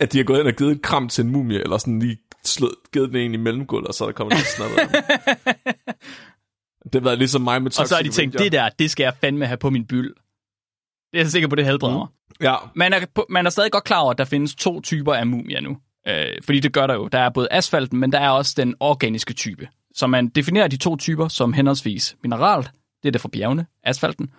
[0.00, 2.18] at de har gået ind og givet et kram til en mumie, eller sådan lige
[2.44, 4.88] slået, givet den en i mellemgulvet, og så er der kommet lidt den.
[6.84, 8.50] Det har været ligesom mig med Og så har de Toxic tænkt, Avenger.
[8.50, 10.14] det der, det skal jeg fandme have på min byld.
[11.12, 12.06] Det er jeg sikker på, det helbreder mig.
[12.40, 15.26] Ja, Man er, man er stadig godt klar over, at der findes to typer af
[15.26, 15.76] mumier nu.
[16.08, 17.08] Øh, fordi det gør der jo.
[17.08, 19.68] Der er både asfalten, men der er også den organiske type.
[19.94, 22.70] Så man definerer de to typer som henholdsvis mineralt,
[23.02, 24.30] det er det fra bjergene, asfalten,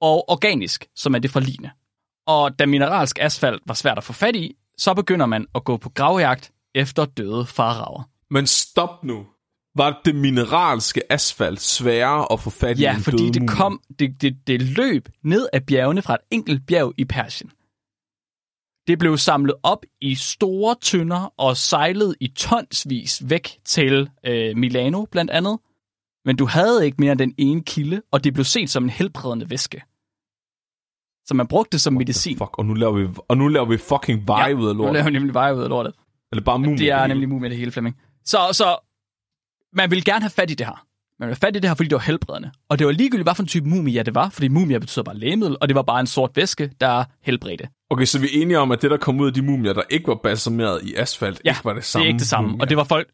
[0.00, 1.70] og organisk, som er det fra line.
[2.26, 5.76] Og da mineralsk asfalt var svært at få fat i, så begynder man at gå
[5.76, 8.02] på gravjagt efter døde faraver.
[8.30, 9.26] men stop nu.
[9.76, 14.36] Var det mineralske asfalt sværere at få fat i Ja, fordi det kom, det, det,
[14.46, 17.50] det løb ned af bjergene fra et enkelt bjerg i Persien.
[18.86, 25.04] Det blev samlet op i store tønder og sejlet i tonsvis væk til øh, Milano
[25.04, 25.58] blandt andet.
[26.24, 28.90] Men du havde ikke mere end den ene kilde, og det blev set som en
[28.90, 29.82] helbredende væske.
[31.26, 32.38] Så man brugte det som medicin.
[32.38, 34.82] Fuck, og nu laver vi, og nu laver vi fucking veje ja, ud af Nu
[34.82, 34.92] lortet.
[34.94, 35.94] laver vi nemlig veje ud af lortet.
[36.32, 36.78] Eller bare mumie.
[36.78, 37.96] Det er nemlig mumie det hele, Flemming.
[38.24, 38.76] Så, så
[39.72, 40.86] man vil gerne have fat i det her.
[41.22, 42.50] Man vil have fat i det her, fordi det var helbredende.
[42.68, 45.16] Og det var ligegyldigt, hvad for en type mumie det var, fordi mumie betyder bare
[45.16, 47.68] lægemiddel, og det var bare en sort væske, der helbredte.
[47.90, 49.82] Okay, så vi er enige om, at det, der kom ud af de mumier, der
[49.90, 52.48] ikke var balsameret i asfalt, Ja, ikke var det det samme er ikke det samme.
[52.50, 52.62] mumie.
[52.62, 53.08] Og det var folk,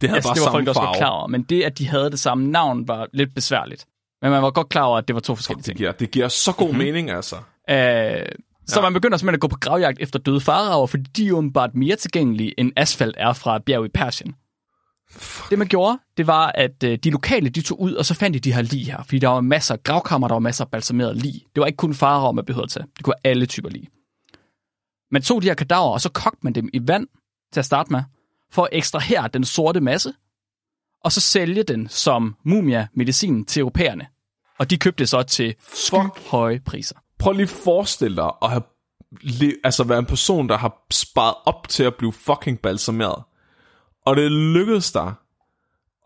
[0.00, 0.86] det havde altså, bare det var samme folk også farve.
[0.88, 1.26] godt klar over.
[1.26, 3.84] Men det, at de havde det samme navn, var lidt besværligt.
[4.22, 5.78] Men man var godt klar over, at det var to forskellige Det ting.
[5.78, 6.76] giver, det giver så god Mhm.
[6.76, 6.86] mm-hmm.
[6.94, 7.36] mening, altså.
[7.70, 8.26] Øh,
[8.66, 11.74] så man begynder simpelthen at gå på gravjagt efter døde faraver, fordi de er åbenbart
[11.74, 14.34] mere tilgængelige, end asfalt er fra bjerg i Persien.
[15.50, 18.34] Det man gjorde, det var, at øh, de lokale, de tog ud, og så fandt
[18.34, 19.02] de de her lig her.
[19.02, 21.34] Fordi der var masser af gravkammer, der var masser af balsameret lig.
[21.54, 22.82] Det var ikke kun faraver, man behøvede til.
[22.96, 23.88] Det kunne være alle typer lig.
[25.10, 27.06] Man tog de her kadaver, og så kogte man dem i vand
[27.52, 28.02] til at starte med,
[28.52, 30.12] for at ekstrahere den sorte masse,
[31.04, 34.06] og så sælge den som mumia-medicin til europæerne.
[34.58, 35.54] Og de købte så til
[36.30, 36.96] høje priser.
[37.18, 38.62] Prøv lige at forestille dig at have,
[39.64, 43.22] altså være en person, der har sparet op til at blive fucking balsameret.
[44.10, 45.14] Og det lykkedes dig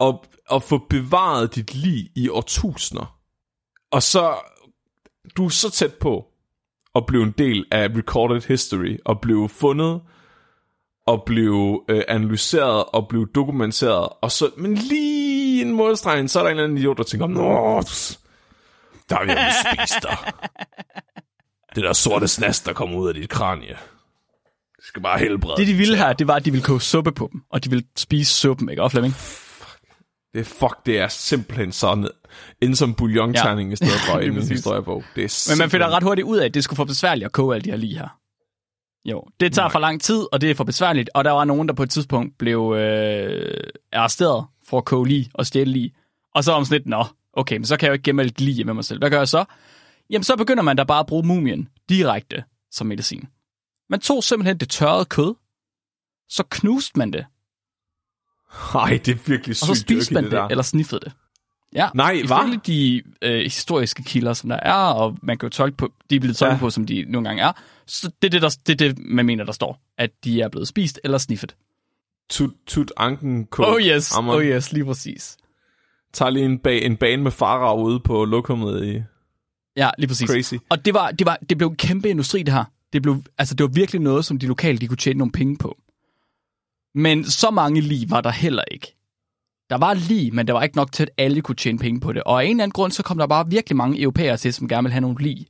[0.01, 0.15] at,
[0.53, 3.19] at få bevaret dit liv i årtusinder.
[3.91, 4.35] Og så,
[5.37, 6.27] du er så tæt på
[6.95, 10.01] at blive en del af recorded history, og blive fundet,
[11.07, 16.43] og blive øh, analyseret, og blive dokumenteret, og så, men lige en målstregen, så er
[16.43, 17.83] der en eller anden idiot, der tænker, Nå,
[19.09, 20.19] der har vi spist dig.
[21.75, 23.79] Det der sorte snask, der kommer ud af dit kranie.
[24.85, 25.57] Skal bare helbrede.
[25.57, 27.71] Det, de ville her, det var, at de ville koge suppe på dem, og de
[27.71, 28.83] ville spise suppen, ikke?
[28.83, 29.15] Og Flemming?
[30.35, 32.09] Det er fuck, det er simpelthen sådan
[32.61, 33.73] en som bouillonterning ja.
[33.73, 34.97] i stedet for en historiebog.
[34.97, 37.25] Det er Men man simpelthen- finder ret hurtigt ud af, at det skulle for besværligt
[37.27, 38.09] at koge alle de her lige her.
[39.05, 39.73] Jo, det tager Nej.
[39.73, 41.91] for lang tid, og det er for besværligt, og der var nogen, der på et
[41.91, 43.61] tidspunkt blev øh,
[43.93, 45.93] arresteret for at koge lige og stjæle lige.
[46.35, 48.41] Og så man sådan lidt, nå, okay, men så kan jeg jo ikke gemme alt
[48.41, 48.99] lige med mig selv.
[48.99, 49.45] Hvad gør jeg så?
[50.11, 53.29] Jamen, så begynder man da bare at bruge mumien direkte som medicin.
[53.95, 55.35] Man tog simpelthen det tørrede kød,
[56.29, 57.27] så knuste man det,
[58.75, 60.49] Ej, det er virkelig og sygt så spiste man det det, der.
[60.49, 61.13] eller sniffede det.
[61.75, 62.59] Ja, Nej, hvad?
[62.67, 66.21] de øh, historiske kilder, som der er, og man kan jo tolke på, de er
[66.21, 66.59] blevet tolket ja.
[66.61, 67.53] På, som de nogle gange er,
[67.87, 70.49] så det er det, der, det, er det, man mener, der står, at de er
[70.49, 71.57] blevet spist eller sniffet.
[72.31, 73.65] Tut, tut anken ko.
[73.67, 74.31] Oh yes, Amen.
[74.35, 75.37] oh yes, lige præcis.
[76.13, 79.03] Tager lige en, ba- en bane med farer ude på lokummet i
[79.77, 80.31] Ja, lige præcis.
[80.31, 80.55] Crazy.
[80.69, 82.65] Og det, var, det, var, det blev en kæmpe industri, det her.
[82.95, 85.57] Det, blev, altså, det var virkelig noget, som de lokale de kunne tjene nogle penge
[85.57, 85.79] på.
[86.95, 88.97] Men så mange lige var der heller ikke.
[89.71, 92.13] Der var lige, men der var ikke nok til, at alle kunne tjene penge på
[92.13, 92.23] det.
[92.23, 94.69] Og af en eller anden grund, så kom der bare virkelig mange europæere til, som
[94.69, 95.47] gerne ville have nogle lige.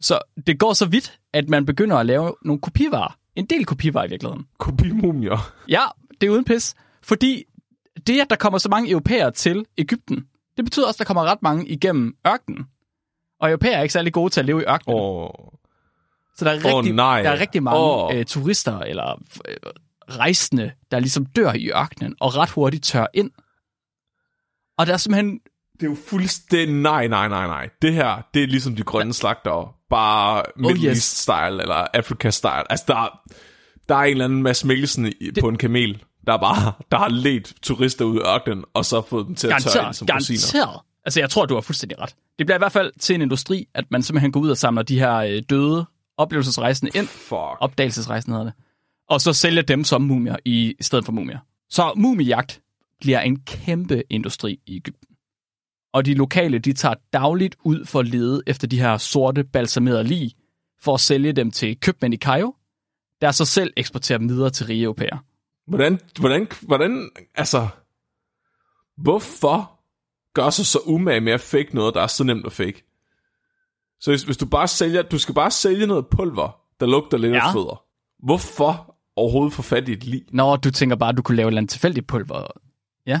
[0.00, 3.16] Så det går så vidt, at man begynder at lave nogle kopivarer.
[3.36, 4.46] En del kopivarer i virkeligheden.
[4.58, 5.52] kopimumier.
[5.68, 5.82] Ja,
[6.20, 6.74] det er uden pis.
[7.02, 7.44] Fordi
[8.06, 11.24] det, at der kommer så mange europæere til Ægypten, det betyder også, at der kommer
[11.24, 12.66] ret mange igennem ørkenen.
[13.40, 14.96] Og europæere er ikke særlig gode til at leve i ørkenen.
[14.96, 15.30] Åh,
[16.40, 17.22] Så der er rigtig, nej.
[17.22, 18.16] der er rigtig mange Åh.
[18.16, 19.56] øh, turister eller øh,
[20.08, 23.30] rejsende, der ligesom dør i ørkenen og ret hurtigt tør ind.
[24.78, 25.38] Og der er simpelthen...
[25.74, 26.76] det er jo fuldstændig...
[26.76, 27.68] Nej, nej, nej, nej.
[27.82, 29.74] Det her, det er ligesom de grønne slagter.
[29.90, 30.98] Bare Middle yes.
[30.98, 32.64] East-style, eller Africa-style.
[32.70, 33.20] Altså, der,
[33.88, 37.08] der er en eller anden Mads Mikkelsen i, på en kamel, der bare der har
[37.08, 40.08] ledt turister ud i ørkenen, og så fået dem til at tørre ind Garanteret, som
[40.14, 40.52] rosiner.
[40.52, 40.80] garanteret.
[41.04, 42.14] Altså, jeg tror, du har fuldstændig ret.
[42.38, 44.82] Det bliver i hvert fald til en industri, at man simpelthen går ud og samler
[44.82, 45.86] de her øh, døde
[46.20, 47.56] oplevelsesrejsende ind, Fuck.
[47.60, 48.64] opdagelsesrejsende hedder det,
[49.08, 51.38] og så sælger dem som mumier i stedet for mumier.
[51.68, 52.60] Så mumiejagt
[53.00, 55.08] bliver en kæmpe industri i Ægypten.
[55.92, 60.04] Og de lokale, de tager dagligt ud for at lede efter de her sorte, balsamerede
[60.04, 60.32] lig,
[60.80, 62.54] for at sælge dem til købmænd i Cairo,
[63.20, 65.18] der så selv eksporterer dem videre til rige europæere.
[65.66, 67.68] Hvordan, hvordan, hvordan, altså,
[68.96, 69.80] hvorfor
[70.34, 72.89] gør sig så umage med at fake noget, der er så nemt at fake?
[74.00, 77.32] Så hvis, hvis du bare sælger, du skal bare sælge noget pulver, der lugter lidt
[77.32, 77.46] Ja.
[77.46, 77.82] af fødder.
[78.26, 80.22] Hvorfor overhovedet få fat i et lig?
[80.32, 82.46] Når du tænker bare, at du kunne lave et eller andet tilfældigt pulver.
[83.06, 83.20] Ja,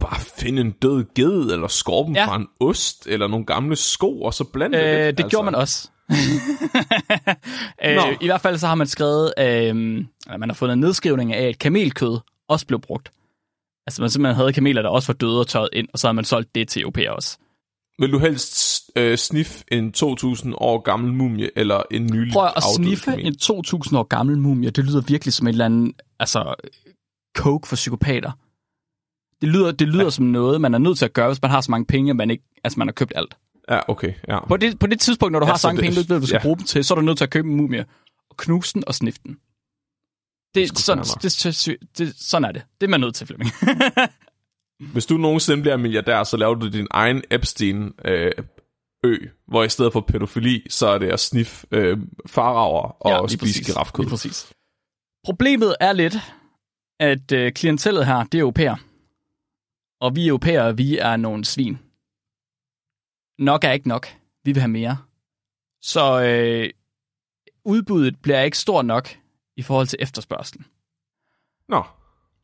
[0.00, 2.26] Bare finde en død ged, eller skorpen Ja.
[2.26, 5.18] fra en ost, eller nogle gamle sko, og så blande det øh, lidt.
[5.18, 5.28] det altså.
[5.36, 5.90] gjorde man også.
[7.84, 8.02] øh, Nå.
[8.20, 9.76] I hvert fald så har man skrevet, øh,
[10.38, 13.12] man har fundet en nedskrivning af, at kamelkød også blev brugt.
[13.86, 16.12] Altså man simpelthen havde kameler, der også var døde og tørret ind, og så har
[16.12, 17.38] man solgt det til europæere også.
[17.98, 22.62] Vil du helst øh, sniffe en 2000 år gammel mumie, eller en nylig Prøv at
[22.76, 26.54] sniffe en 2000 år gammel mumie, det lyder virkelig som et eller andet, altså,
[27.36, 28.32] coke for psykopater.
[29.40, 30.10] Det lyder, det lyder ja.
[30.10, 32.16] som noget, man er nødt til at gøre, hvis man har så mange penge, at
[32.16, 33.36] man ikke, altså man har købt alt.
[33.70, 34.46] Ja, okay, ja.
[34.46, 36.14] På det, på det tidspunkt, når du Ja, har så mange det- penge, du ikke
[36.14, 36.42] ved, du skal ja.
[36.42, 37.84] bruge dem til, så er du nødt til at købe en mumie,
[38.30, 39.36] og knuse den og sniffe den.
[40.54, 42.62] Det, sgu sådan, det, det, det, sådan er det.
[42.80, 43.50] Det er man nødt til, Flemming.
[44.92, 48.30] Hvis du nogensinde bliver milliardær, så laver du din egen Epstein øh,
[49.04, 53.38] ø, hvor i stedet for pædofili, så er det at sniffe øh, faraver og lige
[53.38, 53.66] spise præcis.
[53.66, 54.06] girafkød.
[54.06, 54.52] Præcis.
[55.24, 56.14] Problemet er lidt,
[57.00, 58.76] at øh, klientellet her, det er europæer.
[60.00, 61.78] Og vi europæere, vi er nogle svin.
[63.38, 64.06] Nok er ikke nok.
[64.44, 64.98] Vi vil have mere.
[65.82, 66.70] Så øh,
[67.64, 69.08] udbuddet bliver ikke stort nok
[69.56, 70.66] i forhold til efterspørgselen.
[71.68, 71.84] Nå,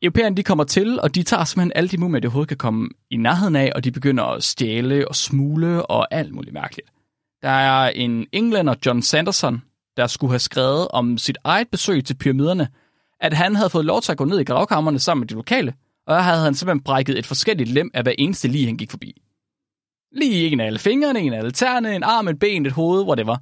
[0.01, 2.89] Europæerne de kommer til, og de tager simpelthen alle de mumier, de overhovedet kan komme
[3.09, 6.89] i nærheden af, og de begynder at stjæle og smule og alt muligt mærkeligt.
[7.41, 9.61] Der er en englænder, John Sanderson,
[9.97, 12.67] der skulle have skrevet om sit eget besøg til pyramiderne,
[13.19, 15.73] at han havde fået lov til at gå ned i gravkammerne sammen med de lokale,
[16.07, 18.91] og der havde han simpelthen brækket et forskelligt lem af hver eneste lige, han gik
[18.91, 19.21] forbi.
[20.11, 23.03] Lige en af alle fingrene, en af alle tæerne, en arm, et ben, et hoved,
[23.03, 23.37] whatever.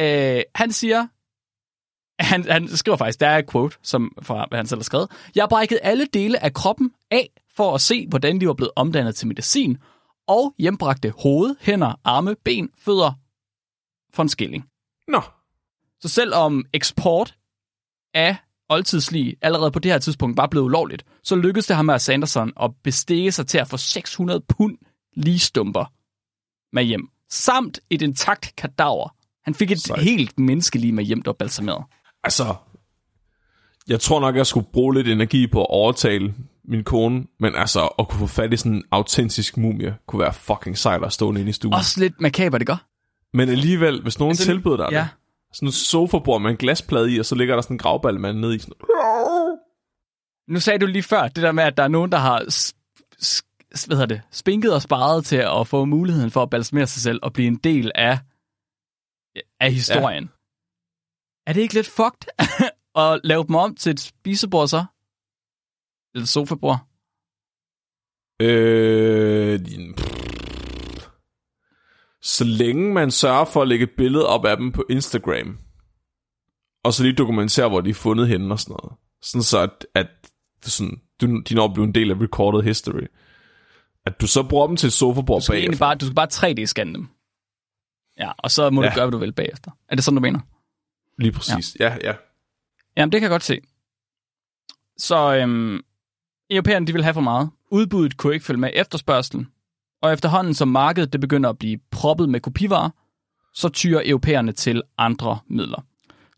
[0.00, 1.06] Øh, han siger,
[2.20, 5.10] han, han skriver faktisk, der er et quote, som fra hvad han selv har skrevet.
[5.34, 8.72] Jeg har brækket alle dele af kroppen af, for at se, hvordan de var blevet
[8.76, 9.78] omdannet til medicin,
[10.28, 13.12] og hjembragte hoved, hænder, arme, ben, fødder
[14.14, 14.68] for en skilling.
[15.08, 15.22] nå.
[16.00, 17.34] Så selvom eksport
[18.14, 18.36] af
[18.68, 22.52] oldtidslig allerede på det her tidspunkt var blevet ulovligt, så lykkedes det ham med Sanderson
[22.62, 24.78] at bestige sig til at få 600 pund
[25.16, 25.84] ligestumper
[26.72, 29.14] med hjem, samt et intakt kadaver.
[29.44, 30.02] Han fik et Sejt.
[30.02, 31.84] helt menneskelig med hjem, der var balsameret.
[32.24, 32.54] Altså,
[33.88, 36.34] jeg tror nok, jeg skulle bruge lidt energi på at overtale
[36.64, 40.32] min kone, men altså, at kunne få fat i sådan en autentisk mumie, kunne være
[40.32, 41.74] fucking sejt at stå inde i stuen.
[41.74, 42.86] Også lidt makaber, det gør.
[43.32, 44.98] Men alligevel, hvis nogen Altså, tilbyder dig ja.
[44.98, 45.08] det,
[45.52, 48.54] sådan et sofabord med en glasplade i, og så ligger der sådan en gravballemand nede
[48.54, 48.74] i sådan,
[50.48, 52.38] Nu sagde du lige før, det der med, at der er nogen, der har
[53.86, 57.18] hvad hedder det, spinket og sparet til at få muligheden for at balsamere sig selv
[57.22, 58.18] og blive en del af,
[59.60, 60.30] af historien.
[61.46, 62.28] Er det ikke lidt fucked
[63.02, 64.84] at lave dem om til et spisebord så?
[66.14, 66.78] Eller et sofabord?
[68.40, 69.60] Øh,
[69.96, 71.06] pff.
[72.22, 75.58] så længe man sørger for at lægge et billede op af dem på Instagram,
[76.84, 78.98] og så lige dokumentere, hvor de er fundet henne og sådan noget.
[79.22, 80.06] Sådan så, at, at
[80.62, 83.06] sådan, du, de når at blive en del af recorded history.
[84.06, 85.86] At du så bruger dem til et sofabord Du skal, egentlig bagefter.
[85.86, 87.08] bare, du skal bare 3D-scanne dem.
[88.18, 88.82] Ja, og så må.
[88.82, 88.88] Ja.
[88.88, 89.70] du gøre, hvad du vil bagefter.
[89.88, 90.40] Er det sådan, du mener?
[91.18, 91.76] Lige præcis.
[91.80, 92.14] Ja, ja.
[92.96, 93.60] Jamen, det kan jeg godt se.
[94.98, 95.80] Så øhm,
[96.50, 97.50] europæerne, de vil have for meget.
[97.70, 99.48] Udbuddet kunne ikke følge med efterspørgselen.
[100.02, 102.90] Og efterhånden, som markedet det begynder at blive proppet med kopivarer,
[103.54, 105.84] så tyrer europæerne til andre midler.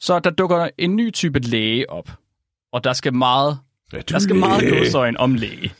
[0.00, 2.10] Så der dukker en ny type læge op.
[2.72, 3.58] Og der skal meget,
[3.92, 5.72] ja der skal meget godsøjen om læge.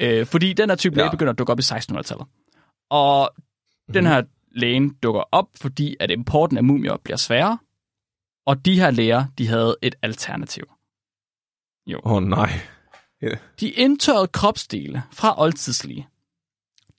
[0.00, 1.02] Øh, fordi den her type Ja.
[1.02, 2.26] læge begynder at dukke op i 1600-tallet.
[2.90, 3.30] Og
[3.94, 7.58] den her lægen dukker op, fordi at importen af mumier bliver sværere.
[8.46, 10.64] Og de her læger, de havde et alternativ.
[11.88, 12.50] Åh oh, nej.
[13.60, 16.08] De indtørrede kropsdele fra oldtidslige,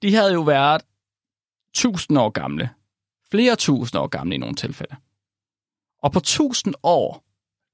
[0.01, 0.81] de havde jo været
[1.73, 2.69] tusind år gamle.
[3.31, 4.95] Flere tusind år gamle i nogle tilfælde.
[6.03, 7.25] Og på tusind år,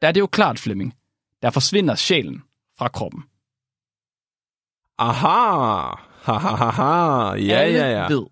[0.01, 0.97] der er det jo klart, Flemming,
[1.41, 2.43] der forsvinder sjælen
[2.77, 3.23] fra kroppen.
[4.97, 5.95] Aha!
[6.21, 7.34] Ha, ha, ha, ha.
[7.34, 8.07] Ja, Alle ja, ja.
[8.07, 8.25] ved,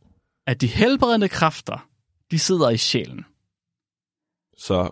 [0.48, 1.88] at de helbredende kræfter,
[2.32, 3.26] de sidder i sjælen.
[4.58, 4.90] Så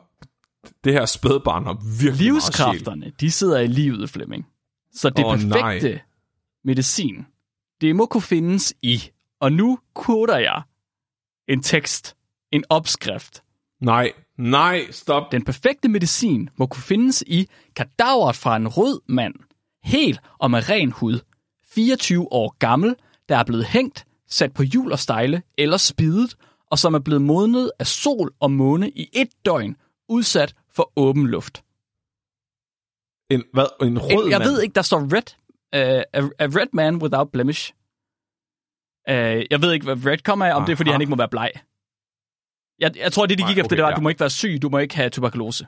[0.84, 2.32] det her spædbarn har virkelig.
[2.32, 4.48] Livskræfterne, de sidder i livet, Flemming.
[4.94, 6.00] Så det Åh, perfekte nej.
[6.64, 7.26] medicin,
[7.82, 10.62] det må kunne findes i, og nu koder jeg
[11.48, 12.16] en tekst,
[12.52, 13.44] en opskrift.
[13.82, 15.32] Nej, nej, stop.
[15.32, 19.34] Den perfekte medicin må kunne findes i kadaveret fra en rød mand,
[19.84, 21.20] hel og med ren hud,
[21.70, 22.96] 24 år gammel,
[23.30, 26.36] der er blevet hængt, sat på hjul og stejle eller spidet,
[26.72, 29.76] og som er blevet modnet af sol og måne i et døgn,
[30.10, 31.64] udsat for åben luft.
[33.30, 33.88] En, hvad?
[33.88, 34.50] En rød En, jeg mand?
[34.50, 35.28] ved ikke, der står red.
[35.76, 37.74] Uh, a, a red man without blemish.
[39.10, 40.94] Uh, jeg ved ikke, hvad red kommer af, om det er, fordi Aha.
[40.94, 41.52] han ikke må være bleg.
[42.80, 43.96] Jeg, jeg tror, det de Nej, gik efter, okay, det var, at ja.
[43.96, 45.68] du må ikke være syg, du må ikke have tuberkulose.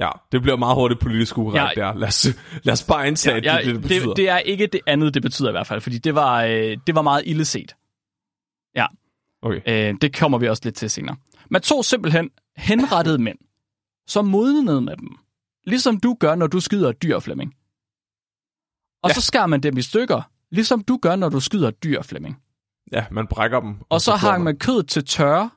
[0.00, 1.82] Ja, det bliver meget hurtigt politisk ukorrekt Ja.
[1.82, 1.94] der.
[1.94, 2.26] Lad os,
[2.62, 4.06] lad os bare at Ja, det, er det, det betyder.
[4.06, 6.76] det, det er ikke det andet, det betyder i hvert fald, fordi det var, øh,
[6.86, 7.76] det var meget ille set.
[8.76, 8.86] Ja,
[9.42, 9.60] Okay.
[9.90, 11.16] øh, det kommer vi også lidt til senere.
[11.52, 13.38] Man tog simpelthen henrettede mænd,
[14.06, 15.10] som modnede med dem,
[15.64, 17.50] ligesom du gør, når du skyder et dyr, Flemming.
[19.02, 19.14] Og Ja.
[19.14, 22.34] så skar man dem i stykker, ligesom du gør, når du skyder et dyr, Flemming.
[22.92, 23.80] Ja, man brækker dem.
[23.88, 25.50] Og så slår hang man kødet til tørre,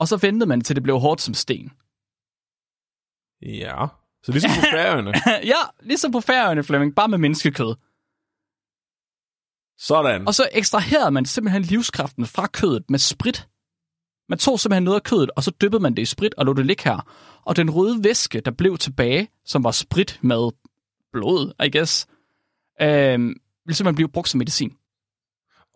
[0.00, 1.68] og så ventede man, til det blev hårdt som sten.
[3.42, 3.86] Ja.
[4.22, 5.12] Så ligesom på færøerne.
[5.52, 7.74] ja, ligesom på færøerne, Flemming, bare med menneskekød.
[9.78, 10.26] Sådan.
[10.28, 13.48] Og så ekstraherede man simpelthen livskraften fra kødet med sprit.
[14.28, 16.52] Man tog simpelthen noget af kødet, og så dyppede man det i sprit og lå
[16.52, 17.08] det ligge her.
[17.44, 20.50] Og den røde væske, der blev tilbage, som var sprit med
[21.12, 22.06] blod, I guess,
[22.82, 24.72] øh, ville simpelthen blive brugt som medicin.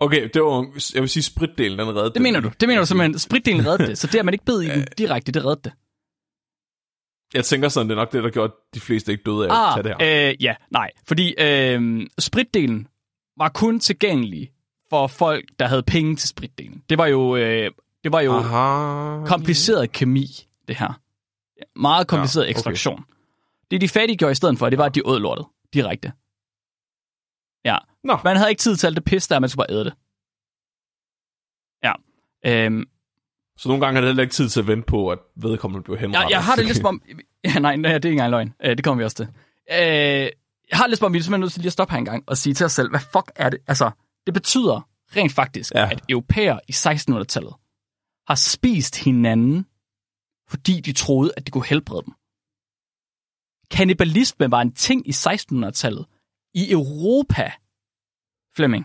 [0.03, 2.51] Okay, det var, jeg vil sige, spritdelen, den reddede Det mener du.
[2.61, 3.19] Det mener du simpelthen.
[3.19, 3.99] Spritdelen reddede det.
[3.99, 5.73] Så det, at man ikke bed i den direkte, det reddede det.
[7.35, 9.51] Jeg tænker sådan, det er nok det, der gjorde, at de fleste ikke døde af
[9.51, 10.31] at Ah, tage det her.
[10.31, 10.91] øh, ja, nej.
[11.09, 12.89] Fordi øh, spritdelen
[13.39, 14.51] var kun tilgængelig
[14.91, 16.83] for folk, der havde penge til spritdelen.
[16.91, 17.71] Det var jo, øh,
[18.05, 19.27] det var jo Aha.
[19.27, 20.27] kompliceret kemi,
[20.69, 21.01] det her.
[21.81, 22.51] Meget kompliceret Ja, okay.
[22.57, 23.05] ekstraktion.
[23.71, 26.13] Det de fattige gjorde i stedet for, det var, at de åd lortet direkte.
[27.65, 27.79] Ja.
[28.05, 28.19] Nå.
[28.25, 29.95] Man havde ikke tid til alt det pis, der man skulle bare æde det.
[31.85, 31.93] Ja.
[32.47, 32.85] Øhm,
[33.59, 35.99] Så nogle gange er det heller ikke tid til at vente på, at vedkommende bliver
[35.99, 36.23] henrettet.
[36.23, 37.03] jeg, jeg har det lidt som om...
[37.45, 38.55] Ja, nej, nej, det er ikke engang løgn.
[38.65, 39.29] Øh, det kommer vi også til.
[39.73, 39.79] Øh,
[40.71, 41.99] jeg har det lidt som om, vi er simpelthen nødt til lige at stoppe her
[41.99, 43.59] en gang og sige til os selv, hvad fuck er det?
[43.67, 43.91] Altså,
[44.27, 45.89] det betyder rent faktisk, ja.
[45.91, 47.55] at europæer i 1600-tallet
[48.31, 49.66] har spist hinanden,
[50.49, 52.14] fordi de troede, at det kunne helbrede dem.
[53.71, 56.07] Kannibalisme var en ting i 1600-tallet
[56.55, 57.53] i Europa,
[58.57, 58.85] Flemming.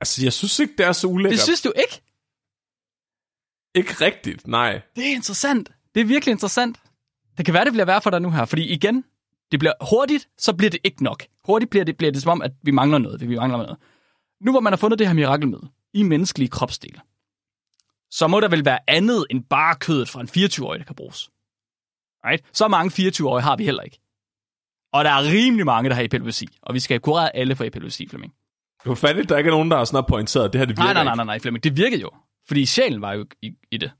[0.00, 1.32] Altså, jeg synes ikke, det er så ulækkert.
[1.32, 2.02] Det synes du ikke?
[3.74, 4.82] Ikke rigtigt, nej.
[4.96, 5.72] Det er interessant.
[5.94, 6.82] Det er virkelig interessant.
[7.36, 9.04] Det kan være, det bliver værd for dig nu her, fordi igen,
[9.50, 11.26] det bliver hurtigt, så bliver det ikke nok.
[11.44, 13.28] Hurtigt bliver det, bliver det som om, at vi mangler noget.
[13.28, 13.76] Vi mangler noget.
[14.40, 17.00] Nu hvor man har fundet det her mirakelmiddel i menneskelige kropsdele,
[18.10, 21.30] så må der vel være andet end bare kødet fra en 24-årig, der kan bruges.
[22.24, 22.44] Right?
[22.52, 23.98] Så mange 24-årige har vi heller ikke.
[24.92, 27.64] Og der er rimelig mange, der har epilepsi, og vi skal have kureret alle for
[27.64, 28.32] epilepsi, Flemming.
[28.82, 30.76] Det var fattigt, der ikke er nogen, der har sådan pointeret, at det her det
[30.76, 31.16] virker Nej, nej, nej, ikke.
[31.16, 31.64] nej, nej, Flemming.
[31.64, 32.10] Det virkede jo.
[32.48, 33.92] Fordi sjælen var jo i, i det.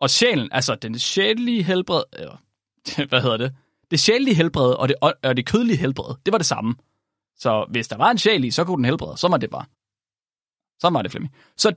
[0.00, 2.36] Og sjælen, altså den sjælelige helbred, eller,
[3.08, 3.54] hvad hedder det?
[3.90, 6.74] Det sjælelige helbred og det, og det kødelige helbred, det var det samme.
[7.36, 9.16] Så hvis der var en sjæl i, så kunne den helbrede.
[9.16, 9.64] Så var det bare.
[10.78, 11.34] Så var det, Flemming.
[11.56, 11.72] Så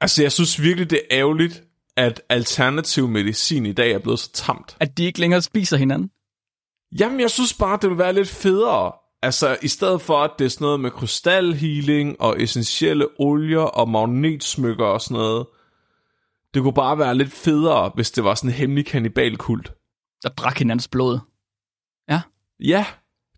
[0.00, 1.62] Altså, jeg synes virkelig, det er ærgerligt,
[1.96, 4.76] at alternativ medicin i dag er blevet så tamt.
[4.80, 6.10] at de ikke længere spiser hinanden.
[6.98, 8.92] Jamen, jeg synes bare, det ville være lidt federe.
[9.22, 13.88] Altså, i stedet for, at det er sådan noget med krystalhealing og essentielle olier og
[13.88, 15.46] magnetsmykker og sådan noget.
[16.54, 19.72] Det kunne bare være lidt federe, hvis det var sådan en hemmelig kanibalkult.
[20.22, 21.18] Der drak hinandens blod.
[22.60, 22.86] Ja,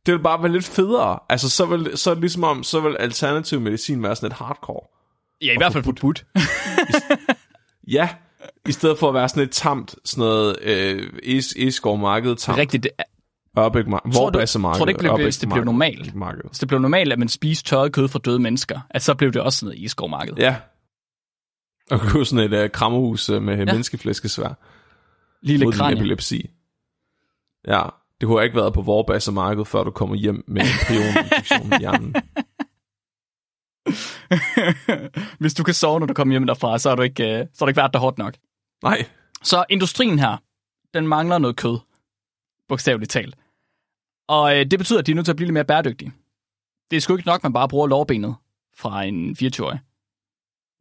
[0.06, 1.18] Det vil bare være lidt federe.
[1.28, 4.86] Altså, så vil, så ligesom om, så vil alternativ medicin være sådan lidt hardcore.
[5.42, 6.24] Ja, i hvert fald forbudt.
[7.88, 8.08] Ja,
[8.68, 11.54] i stedet for at være sådan et tamt, sådan noget øh, es,
[12.30, 12.58] Det tamt.
[12.58, 12.82] rigtigt.
[12.82, 13.02] Det er,
[13.58, 14.12] Ørbæk marked.
[14.12, 14.78] Tror du- Vorbasse-marked.
[14.78, 16.14] tror du ikke, det blev- hvis det blev marked- normalt?
[16.14, 16.40] Marked.
[16.46, 19.32] hvis det blev normalt, at man spiste tørret kød fra døde mennesker, at så blev
[19.32, 20.34] det også sådan noget iskovmarked.
[20.38, 20.56] Ja.
[21.90, 23.64] Og købe sådan et uh, krammerhus uh, med ja.
[23.64, 24.58] menneskeflæskesvær.
[25.46, 25.96] Lille kranje.
[25.96, 26.50] epilepsi.
[27.68, 27.82] Ja,
[28.20, 32.14] det kunne ikke været på Vorbasse-marked, før du kommer hjem med en prioninfektion i hjernen.
[35.40, 37.64] Hvis du kan sove, når du kommer hjem derfra, så har du ikke, øh, så
[37.64, 38.34] har du ikke været der hårdt nok.
[38.82, 39.06] Nej,
[39.42, 40.36] Så industrien her,
[40.94, 41.78] den mangler noget kød,
[42.68, 43.36] bogstaveligt talt.
[44.28, 46.12] Og øh, det betyder, at de er nødt til at blive lidt mere bæredygtige.
[46.90, 48.34] Det er sgu ikke nok, at man bare bruger lårbenet
[48.76, 49.80] fra en 24-årig.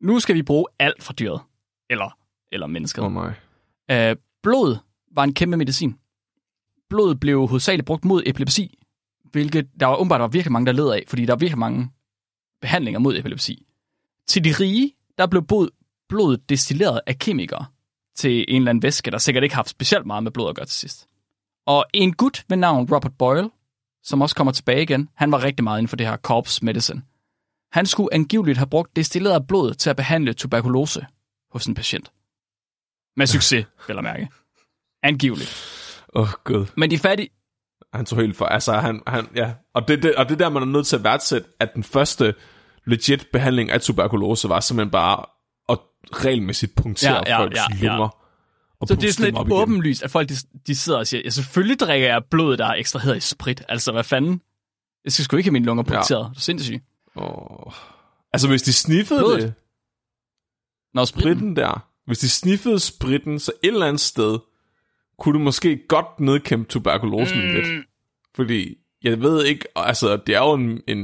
[0.01, 1.41] Nu skal vi bruge alt fra dyret.
[1.89, 2.17] Eller,
[2.51, 3.03] eller mennesket.
[3.03, 3.33] oh, nej.
[3.91, 4.77] Øh, blod
[5.11, 5.95] var en kæmpe medicin.
[6.89, 8.79] Blodet blev hovedsageligt brugt mod epilepsi,
[9.23, 11.89] hvilket der var umiddelbart var virkelig mange, der led af, fordi der var virkelig mange
[12.61, 13.65] behandlinger mod epilepsi.
[14.27, 15.69] Til de rige, der blev blod,
[16.09, 17.65] blodet destilleret af kemikere
[18.15, 20.55] til en eller anden væske, der sikkert ikke har haft specielt meget med blod at
[20.55, 21.07] gøre til sidst.
[21.65, 23.49] Og en gut ved navn Robert Boyle,
[24.03, 27.03] som også kommer tilbage igen, han var rigtig meget inden for det her corpse medicine.
[27.71, 31.05] Han skulle angiveligt have brugt destilleret blod til at behandle tuberkulose
[31.51, 32.11] hos en patient.
[33.17, 34.29] Med succes, vil jeg mærke.
[35.03, 35.53] Angiveligt.
[36.15, 36.65] Åh, oh, gud.
[36.77, 37.29] Men de fattige...
[37.93, 38.45] Han tog helt for.
[38.45, 39.53] Altså, han, han, ja.
[39.73, 42.33] Og det, det, og det der, man er nødt til at værdsætte, at den første
[42.85, 45.25] legit behandling af tuberkulose var simpelthen bare
[45.69, 45.77] at
[46.13, 47.87] regelmæssigt punktere Ja, ja, folks ja, ja.
[47.87, 48.17] lunger.
[48.81, 50.35] Og Så det er sådan lidt åbenlyst, at folk de,
[50.67, 53.63] de sidder og siger, ja, selvfølgelig drikker jeg blod, der er ekstraheret i sprit.
[53.69, 54.41] Altså, hvad fanden?
[55.05, 56.19] Jeg skal sgu ikke have mine lunger punkteret.
[56.19, 56.25] Ja.
[56.25, 56.81] Du er sindssyg.
[57.15, 57.73] Oh.
[58.33, 59.41] Altså, hvis de sniffede Blodet.
[59.41, 59.53] det,
[60.93, 61.31] Når spritten...
[61.33, 64.39] spritten der, hvis de sniffede spritten, så et eller andet sted,
[65.21, 67.53] kunne du måske godt nedkæmpe tuberkulosen mm.
[67.53, 67.67] lidt.
[68.35, 70.97] Fordi, jeg ved ikke, altså, det er jo en, en,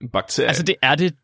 [0.00, 0.48] en bakterie.
[0.48, 1.14] Altså, det er det.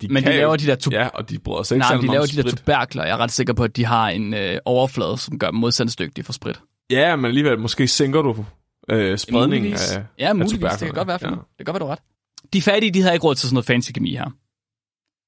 [0.00, 1.96] de men de jo- laver de der tu- Ja, og de bryder sig ikke Nej,
[2.00, 2.58] de laver de der sprit.
[2.58, 3.04] tuberkler.
[3.04, 6.24] Jeg er ret sikker på, at de har en øh, overflade, som gør dem modstandsdygtige
[6.24, 6.60] for sprit.
[6.90, 8.44] Ja, men alligevel, måske sænker du
[8.90, 9.92] øh, spredningen Muligvis.
[9.96, 10.50] af Ja, muligvis.
[10.52, 10.86] Det tuberklerne.
[10.86, 11.32] kan godt være, for Ja.
[11.32, 11.38] ja.
[11.58, 12.52] Det kan godt være, du ret.
[12.52, 14.30] De fattige, de havde ikke råd til sådan noget fancy kemi her.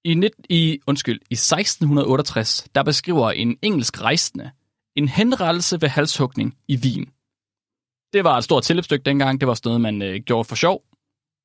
[0.05, 4.51] I, net, i, undskyld, i 1668, der beskriver en engelsk rejsende
[4.97, 7.09] en henrettelse ved halshugning i Wien.
[8.12, 9.41] Det var et stort tilløbsstykke dengang.
[9.41, 10.82] Det var sådan noget, man øh, gjorde for sjov.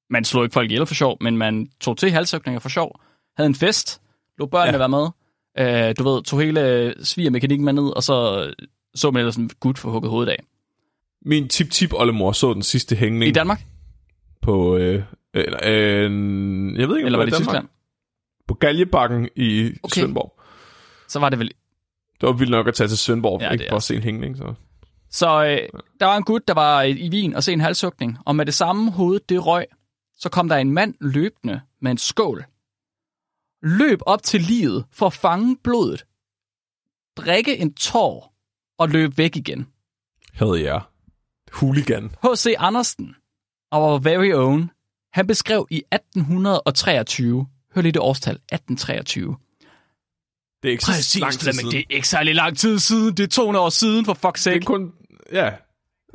[0.09, 2.99] Man slog ikke folk ihjel for sjov, men man tog til halshugninger for sjov.
[3.37, 4.01] Havde en fest.
[4.37, 4.87] Lå børnene ja.
[4.87, 5.07] være med.
[5.57, 8.47] Øh, du ved, tog hele svigermekanikken med ned, og så
[8.95, 10.43] så man ellers en gut få hugget hovedet af.
[11.25, 13.65] Min tip-tip-oldemor så den sidste hængning I Danmark?
[14.41, 14.77] på...
[14.77, 17.35] Øh, eller, øh, jeg ved ikke, om Eller var det i.
[17.35, 17.67] Tyskland?
[18.47, 20.01] På Galjebakken i okay.
[20.01, 20.41] Svendborg.
[21.07, 21.51] Så var det vel
[22.21, 24.03] Det var vildt nok at tage til Svendborg, Ja, ja, ikke for at se en
[24.03, 24.37] hængning.
[24.37, 24.53] Så.
[25.09, 28.17] Så øh, der var en gut, der var i i Wien og se en halshugning,
[28.25, 29.65] og med det samme hoved, det røg,
[30.17, 32.45] så kom der en mand løbende med en skål.
[33.63, 36.05] Løb op til livet for at fange blodet,
[37.17, 38.33] drikke en tår
[38.77, 39.67] og løb væk igen.
[40.33, 40.81] Havde jeg.
[41.53, 42.11] Hooligan.
[42.23, 42.53] H.C.
[42.57, 43.15] Andersen,
[43.71, 44.71] our very own,
[45.13, 49.37] han beskrev i 1823, hør lige det årstal, 1823.
[50.65, 51.71] Det er ikke så lang tid siden.
[51.71, 54.39] det er ikke særlig lang tid siden, det er 200 år siden, for fuck's det
[54.39, 54.57] sake.
[54.57, 54.91] er kun...
[55.31, 55.49] Ja.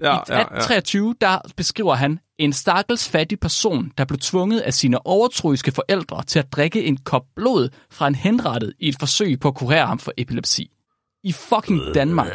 [0.03, 0.40] Ja, I ja, ja.
[0.40, 6.22] 1823, der beskriver han en stakkels fattig person, der blev tvunget af sine overtroiske forældre
[6.22, 9.86] til at drikke en kop blod fra en henrettet i et forsøg på at kurere
[9.86, 10.70] ham for epilepsi.
[11.24, 12.26] I fucking Danmark.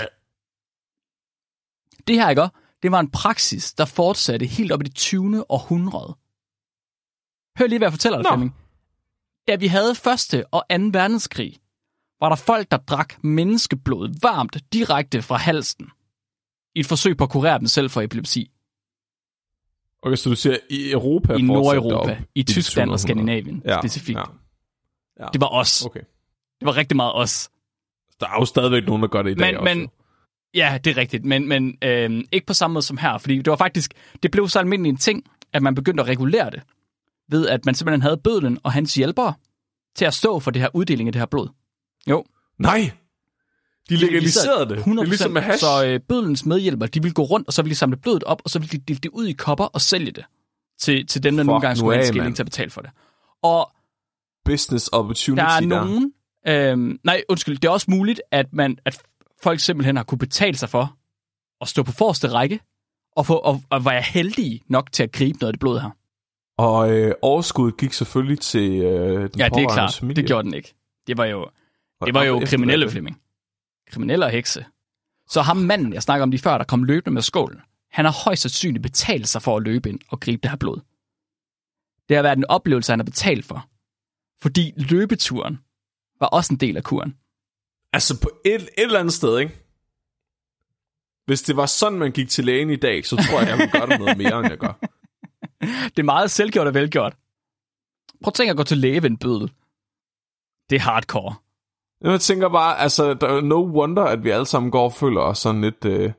[2.08, 2.48] Det her, ikke?
[2.84, 5.52] Det var en praksis, der fortsatte helt op i det 20.
[5.52, 6.18] århundrede.
[7.60, 8.30] Hør lige, hvad jeg fortæller dig.
[8.32, 8.56] Flemming.
[9.48, 10.76] Da vi havde første og 2.
[10.92, 11.58] verdenskrig,
[12.20, 15.90] var der folk, der drak menneskeblod varmt direkte fra halsen
[16.76, 18.52] i et forsøg på at kurere dem selv for epilepsi.
[20.04, 23.00] Okay, så du siger, i Europa I Nordeuropa, op i Tyskland og 1700.
[23.00, 24.18] Skandinavien ja, specifikt.
[24.18, 24.24] Ja.
[25.20, 25.26] Ja.
[25.34, 25.86] Det var os.
[25.86, 26.00] Okay.
[26.60, 27.50] Det var rigtig meget os.
[28.20, 29.76] Der er jo stadigvæk nogen, der gør det i dag Men, også.
[29.76, 29.90] men
[30.54, 33.48] ja, det er rigtigt, men, men øh, ikke på samme måde som her, fordi det
[33.48, 33.94] var faktisk,
[34.24, 36.64] det blev så almindelig en ting, at man begyndte at regulere det,
[37.30, 39.34] ved at man simpelthen havde bødlen og hans hjælpere
[39.96, 41.48] til at stå for det her uddeling af det her blod.
[42.10, 42.26] Jo.
[42.60, 42.92] Nej!
[43.90, 44.78] De legaliserede det.
[44.78, 44.92] 100%.
[44.92, 45.60] Det er ligesom med hash.
[45.60, 48.42] Så øh, bødlens medhjælpere, de ville gå rundt, og så ville de samle blodet op,
[48.44, 50.26] og så ville de dele det ud i kopper og sælge det
[50.80, 52.82] til, til dem, der Fuck nogle gange skulle have en skilling til at betale for
[52.82, 52.90] det.
[53.44, 53.72] Og
[54.46, 56.14] Business opportunity der er nogen...
[56.48, 57.58] Øhm, nej, undskyld.
[57.58, 59.02] Det er også muligt, at, man, at
[59.44, 60.96] folk simpelthen har kunne betale sig for
[61.62, 62.60] at stå på forreste række
[63.16, 65.90] og, få, og, og være heldige nok til at gribe noget af det blod her.
[66.58, 69.96] Og øh, overskuddet gik selvfølgelig til øh, den Ja, det er klart.
[69.96, 70.22] familie.
[70.22, 70.74] Det gjorde den ikke.
[71.08, 71.50] Det var jo,
[72.06, 73.22] det var jo kriminelle, Flemming.
[73.92, 74.66] Kriminelle og hekse.
[75.30, 78.24] Så ham manden, jeg snakker om lige før, der kom løbende med skålen, han har
[78.26, 80.82] højst sandsynligt betalt sig for at løbe ind og gribe det her blod.
[82.10, 83.70] Det har været en oplevelse, han har betalt for.
[84.42, 85.60] Fordi løbeturen
[86.20, 87.18] var også en del af kuren.
[87.94, 89.62] Altså på et, et eller andet sted, ikke?
[91.26, 93.72] Hvis det var sådan, man gik til lægen i dag, så tror jeg, jeg ville
[93.72, 94.74] gøre det noget mere, end jeg gør.
[95.96, 97.18] Det er meget selvgjort og velgjort.
[98.24, 99.52] Prøv at tænke at gå til læge ved en bødel.
[100.70, 101.36] Det er hardcore.
[102.02, 105.22] Jeg tænker bare, altså, der er no wonder, at vi alle sammen går og føler
[105.22, 106.12] os sådan lidt, øh,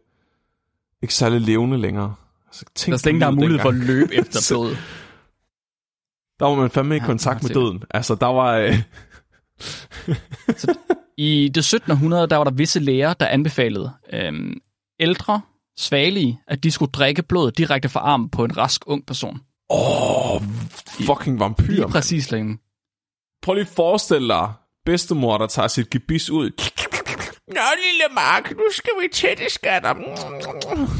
[1.02, 2.14] ikke særlig levende længere.
[2.46, 3.90] Altså, tænk Der er slet ingen, der på mulighed for dengang.
[3.90, 4.76] at løbe efter blod.
[6.40, 7.82] Der var man fandme i Ja, kontakt med er døden.
[7.90, 8.56] Altså, der var...
[8.56, 8.74] Øh,
[11.18, 14.60] I det 1700, der var der visse læger, der anbefalede øhm,
[15.00, 15.40] ældre,
[15.78, 19.40] svagelige, at de skulle drikke blod direkte fra armen på en rask ung person.
[19.70, 20.42] Åh,
[21.06, 21.66] fucking vampyr.
[21.72, 22.58] Lige præcis længe.
[23.42, 24.52] Prøv lige at forestille dig,
[24.86, 26.50] bedstemor, der tager sit gebis ud.
[27.48, 29.94] Nå, lille Mark, nu skal vi tætte skatter.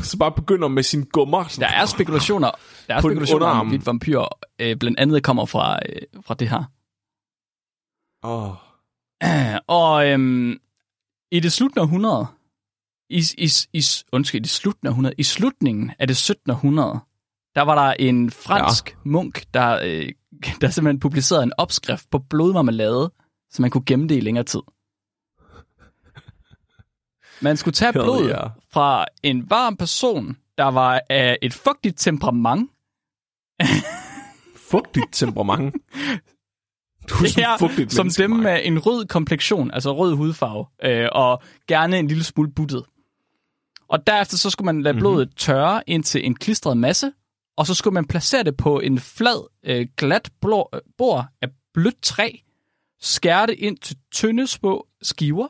[0.03, 1.45] Så bare begynder med sin gummer.
[1.61, 2.51] Der er spekulationer,
[2.89, 4.21] der er spekulationer om, at vampyr
[4.59, 6.65] øh, blandt andet kommer fra, øh, fra det her.
[8.25, 8.55] Åh.
[9.83, 10.61] Og øhm,
[11.33, 12.27] i det af 100,
[13.11, 13.83] i, i, i,
[14.13, 16.51] undskyld, i det slutningen af 100, i slutningen af det 17.
[16.51, 16.99] århundrede,
[17.55, 18.97] der var der en fransk ja.
[19.05, 20.13] munk, der, øh,
[20.61, 23.13] der simpelthen publicerede en opskrift på blodmarmelade,
[23.57, 24.61] så man kunne gemme det i længere tid.
[27.41, 28.51] Man skulle tage blod yeah.
[28.73, 32.71] fra en varm person, der var af et fugtigt temperament,
[34.71, 35.75] Fugtigt temperament.
[37.09, 41.09] Du er sådan Ja, fugtigt som dem med en rød komplektion, altså rød hudfarve, øh,
[41.13, 42.85] og gerne en lille smule buttet.
[43.89, 45.01] Og derefter så skulle man lade Mhm.
[45.01, 47.13] blodet tørre ind til en klistret masse,
[47.57, 51.49] og så skulle man placere det på en flad, øh, glat blå, øh, bord af
[51.75, 52.31] blødt træ,
[53.07, 55.49] skære det ind til tynde små skiver,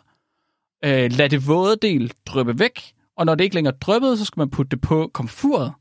[0.84, 4.40] øh, lad det våde del dryppe væk, og når det ikke længere dryppede, så skal
[4.40, 5.72] man putte det på komfuret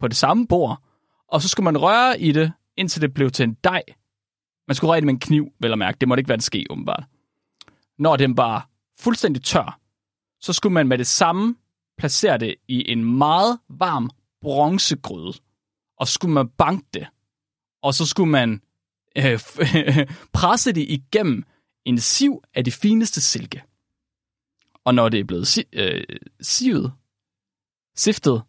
[0.00, 0.82] på det samme bord,
[1.28, 3.82] og så skulle man røre i det, indtil det blev til en dej.
[4.68, 5.96] Man skulle røre i det med en kniv, vel at mærke.
[6.00, 7.04] Det måtte ikke være det ske, åbenbart.
[7.98, 8.68] Når den var
[9.00, 9.80] fuldstændig tør,
[10.40, 11.56] så skulle man med det samme
[11.98, 14.10] placere det i en meget varm
[14.40, 15.32] bronzegryde.
[15.98, 17.06] Og så skulle man banke det.
[17.82, 18.62] Og så skulle man
[19.18, 21.44] øh, presse det igennem
[21.84, 23.62] en siv af det fineste silke.
[24.84, 26.04] Og når det er blevet si- øh,
[26.40, 26.92] sivet,
[27.96, 28.42] siftet,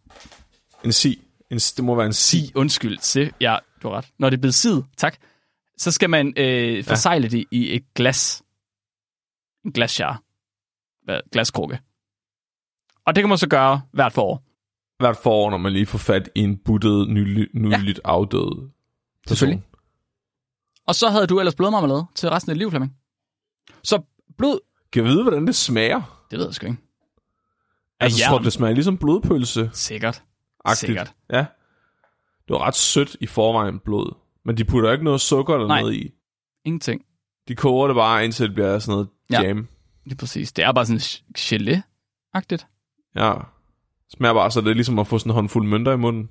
[0.85, 1.21] En si.
[1.49, 2.45] En, det må være en si.
[2.45, 4.05] si, undskyld, si, ja, du har ret.
[4.19, 5.17] Når det er blevet sivet, tak,
[5.77, 7.37] så skal man øh, forsegle ja.
[7.37, 8.43] det i et glas.
[9.65, 10.23] En glasjar.
[11.31, 11.79] Glaskrukke.
[13.05, 14.43] Og det kan man så gøre hvert forår.
[14.99, 18.09] Hvert forår, når man lige får fat i en buttet, nylig, nyligt ja.
[18.09, 18.69] afdød person.
[19.27, 19.63] Selvfølgelig.
[20.89, 22.95] Og så havde du ellers blodmarmelade til resten af dit liv, Flemming.
[23.83, 24.01] Så
[24.37, 24.59] blod,
[24.93, 26.25] Kan jeg vide, hvordan det smager?
[26.31, 26.77] det ved jeg sgu ikke.
[27.99, 29.69] Altså, jeg tror, det smager ligesom blodpølse.
[29.73, 30.23] Sikkert.
[30.65, 30.79] Agtigt.
[30.79, 31.13] Sikkert.
[31.29, 31.37] Ja.
[32.47, 34.15] Det var ret sødt i forvejen blod.
[34.45, 35.81] Men de putter ikke noget sukker eller Nej.
[35.81, 36.11] noget i.
[36.65, 37.01] Ingenting.
[37.47, 39.41] De koger det bare, indtil det bliver sådan noget Ja.
[39.41, 39.67] jam.
[40.05, 40.51] Lige præcis.
[40.51, 40.99] Det er bare sådan
[41.37, 42.65] gelé-agtigt.
[43.15, 43.33] Ja.
[44.13, 46.29] Smager bare, så det er ligesom at få sådan en håndfuld mønter i munden.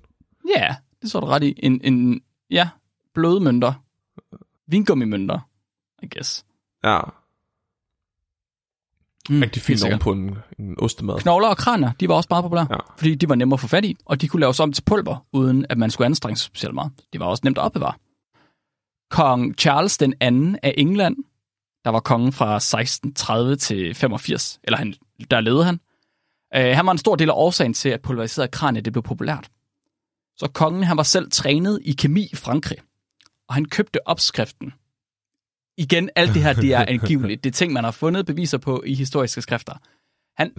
[0.56, 1.54] Ja, det så du ret i.
[1.58, 2.68] En, en ja,
[3.14, 3.72] blødmønter.
[4.68, 5.38] Vingummimønter,
[6.02, 6.44] I guess.
[6.84, 7.00] Ja.
[9.30, 11.18] Mm, Rigtig fint oven på en, en ostemad.
[11.20, 12.76] Knogler og kranier, de var også meget populære, Ja.
[12.98, 15.26] fordi de var nemme at få fat i, og de kunne laves om til pulver,
[15.32, 16.92] uden at man skulle anstrenge sig specielt meget.
[17.12, 17.92] De var også nemt at opbevare.
[19.10, 21.16] Kong Charles den anden af England,
[21.84, 24.94] der var kongen fra 1630 til 85, eller han,
[25.30, 25.80] der levede han.
[26.56, 29.50] Øh, han var en stor del af årsagen til, at pulveriseret kranie det blev populært.
[30.36, 32.78] Så kongen han var selv trænet i kemi i Frankrig,
[33.48, 34.72] og han købte opskriften.
[35.76, 37.44] Igen, alt det her, det er angiveligt.
[37.44, 39.74] Det er ting, man har fundet beviser på i historiske skrifter.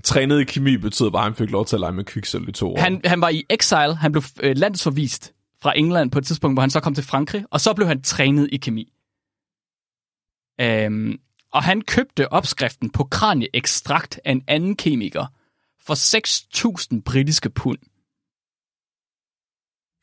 [0.03, 2.51] Trænet i kemi betyder bare, at han fik lov til at lege med kviksøl i
[2.51, 2.79] to år.
[2.79, 6.61] Han, han var i exile, han blev øh, landsforvist fra England på et tidspunkt, hvor
[6.61, 8.93] han så kom til Frankrig, og så blev han trænet i kemi.
[10.61, 11.19] Øhm,
[11.51, 15.25] og han købte opskriften på kranieekstrakt af en anden kemiker
[15.81, 15.93] for
[16.95, 17.79] 6.000 britiske pund.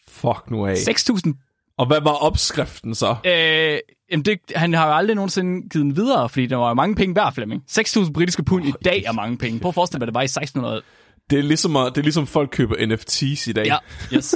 [0.09, 0.75] Fuck nu af.
[0.75, 1.46] 6.000
[1.79, 3.17] Og hvad var opskriften så?
[3.27, 3.79] Øh,
[4.11, 7.17] jamen det, han har jo aldrig nogensinde givet den videre, fordi der var mange penge
[7.17, 7.65] værd, Flemming.
[7.71, 9.61] 6.000 britiske pund oh, i dag er mange penge.
[9.61, 10.83] Prøv at forestille dig, hvad det var i 1600.
[11.31, 13.67] Det er ligesom, det er ligesom folk køber NFT's i dag.
[13.67, 13.77] Ja,
[14.15, 14.35] yes.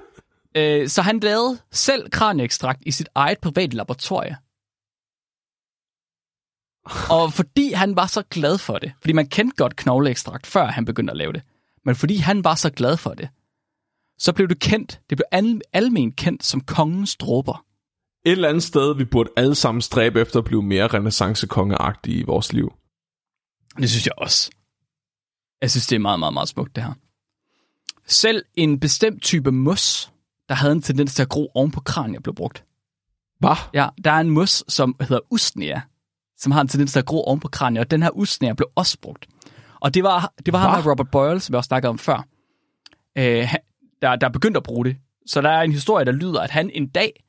[0.56, 4.36] øh, så han lavede selv kranieekstrakt i sit eget private laboratorie.
[7.10, 10.84] Og fordi han var så glad for det, fordi man kendte godt knogleekstrakt, før han
[10.84, 11.42] begyndte at lave det,
[11.84, 13.28] men fordi han var så glad for det,
[14.18, 17.64] så blev det kendt, det blev al- almen kendt som kongens dråber.
[18.24, 22.22] Et eller andet sted, vi burde alle sammen stræbe efter at blive mere renaissancekongeagtige i
[22.22, 22.72] vores liv.
[23.78, 24.50] Det synes jeg også.
[25.60, 26.92] Jeg synes, det er meget, meget, meget smukt, det her.
[28.06, 30.12] Selv en bestemt type mos,
[30.48, 32.64] der havde en tendens til at gro oven på kranier, blev brugt.
[33.38, 33.56] Hvad?
[33.74, 35.80] Ja, der er en mos, som hedder Usnea,
[36.36, 38.68] som har en tendens til at gro oven på kranier, og den her Usnea blev
[38.74, 39.26] også brugt.
[39.80, 40.80] Og det var, det var ham Hva?
[40.80, 42.26] her, Robert Boyle, som jeg også snakkede om før,
[43.18, 43.54] øh,
[44.02, 44.96] der, der begyndte at bruge det.
[45.26, 47.24] Så der er en historie, der lyder, at han en dag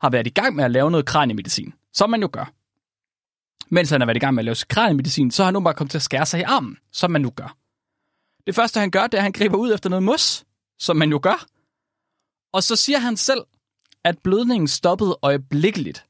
[0.00, 2.52] har været i gang med at lave noget kraniemedicin, som man jo gør.
[3.74, 5.74] Mens han har været i gang med at lave kraniemedicin, så har han nu bare
[5.74, 7.56] kommet til at skære sig i armen, som man nu gør.
[8.46, 10.44] Det første, han gør, det er, at han griber ud efter noget mos,
[10.78, 11.46] som man jo gør.
[12.52, 13.40] Og så siger han selv,
[14.04, 16.06] at blødningen stoppede øjeblikkeligt,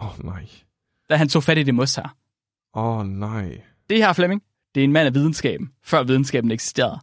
[0.00, 0.48] Åh, oh, nej.
[1.10, 2.16] da han tog fat i det mos her.
[2.74, 3.62] Åh, oh, nej.
[3.90, 4.42] Det her, Flemming,
[4.74, 7.00] det er en mand af videnskaben, før videnskaben eksisterede.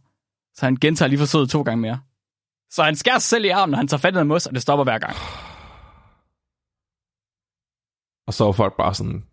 [0.56, 2.00] Så han gentager lige forsøget to gange mere.
[2.70, 4.54] Så han skærer sig selv i armen, når han tager fat i noget mos, og
[4.54, 5.16] det stopper hver gang.
[8.26, 9.24] Og så var folk bare sådan,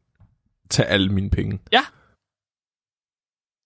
[0.70, 1.60] tag alle mine penge.
[1.72, 1.82] Ja.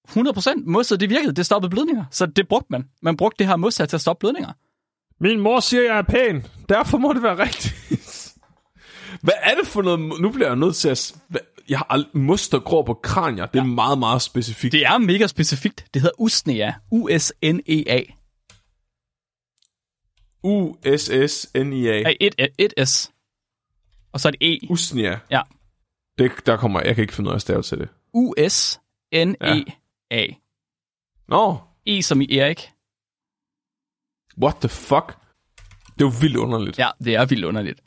[0.07, 1.33] 100% mosset, det virkede.
[1.33, 2.05] Det stoppede blødninger.
[2.11, 2.89] Så det brugte man.
[3.01, 4.53] Man brugte det her mos til at stoppe blødninger.
[5.19, 6.45] Min mor siger, jeg er pæn.
[6.69, 8.33] Derfor må det være rigtigt.
[9.21, 10.21] Hvad er det for noget?
[10.21, 11.13] Nu bliver jeg nødt til at...
[11.69, 12.17] Jeg har aldrig...
[12.17, 13.45] Mos, der gror på kranier.
[13.45, 13.69] Det er ja.
[13.69, 14.71] meget, meget specifikt.
[14.71, 15.85] Det er mega specifikt.
[15.93, 16.73] Det hedder Usnea.
[16.91, 18.01] U-S-N-E-A.
[20.43, 22.01] U-S-S-N-I-A.
[22.01, 23.11] Ej, et, et, et S.
[24.11, 24.59] Og så et E.
[24.69, 25.19] Usnia.
[25.31, 25.41] Ja.
[26.17, 26.81] Det, der kommer...
[26.81, 27.89] Jeg kan ikke finde ud af at stave til det.
[28.13, 29.57] U-S-N-E-A.
[31.27, 32.69] Nå, E som i Erik.
[34.41, 35.17] what the fuck?
[35.93, 36.79] Det er jo vildt underligt.
[36.79, 36.85] Ja.
[36.85, 37.81] Ja, det er vildt underligt.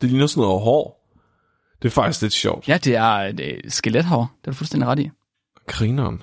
[0.00, 1.03] Det ligner sådan noget hår.
[1.84, 2.68] Det er faktisk lidt sjovt.
[2.68, 4.20] Ja, det er et øh, skelethår.
[4.40, 5.10] Det er du fuldstændig ret i.
[5.66, 6.22] Grineren.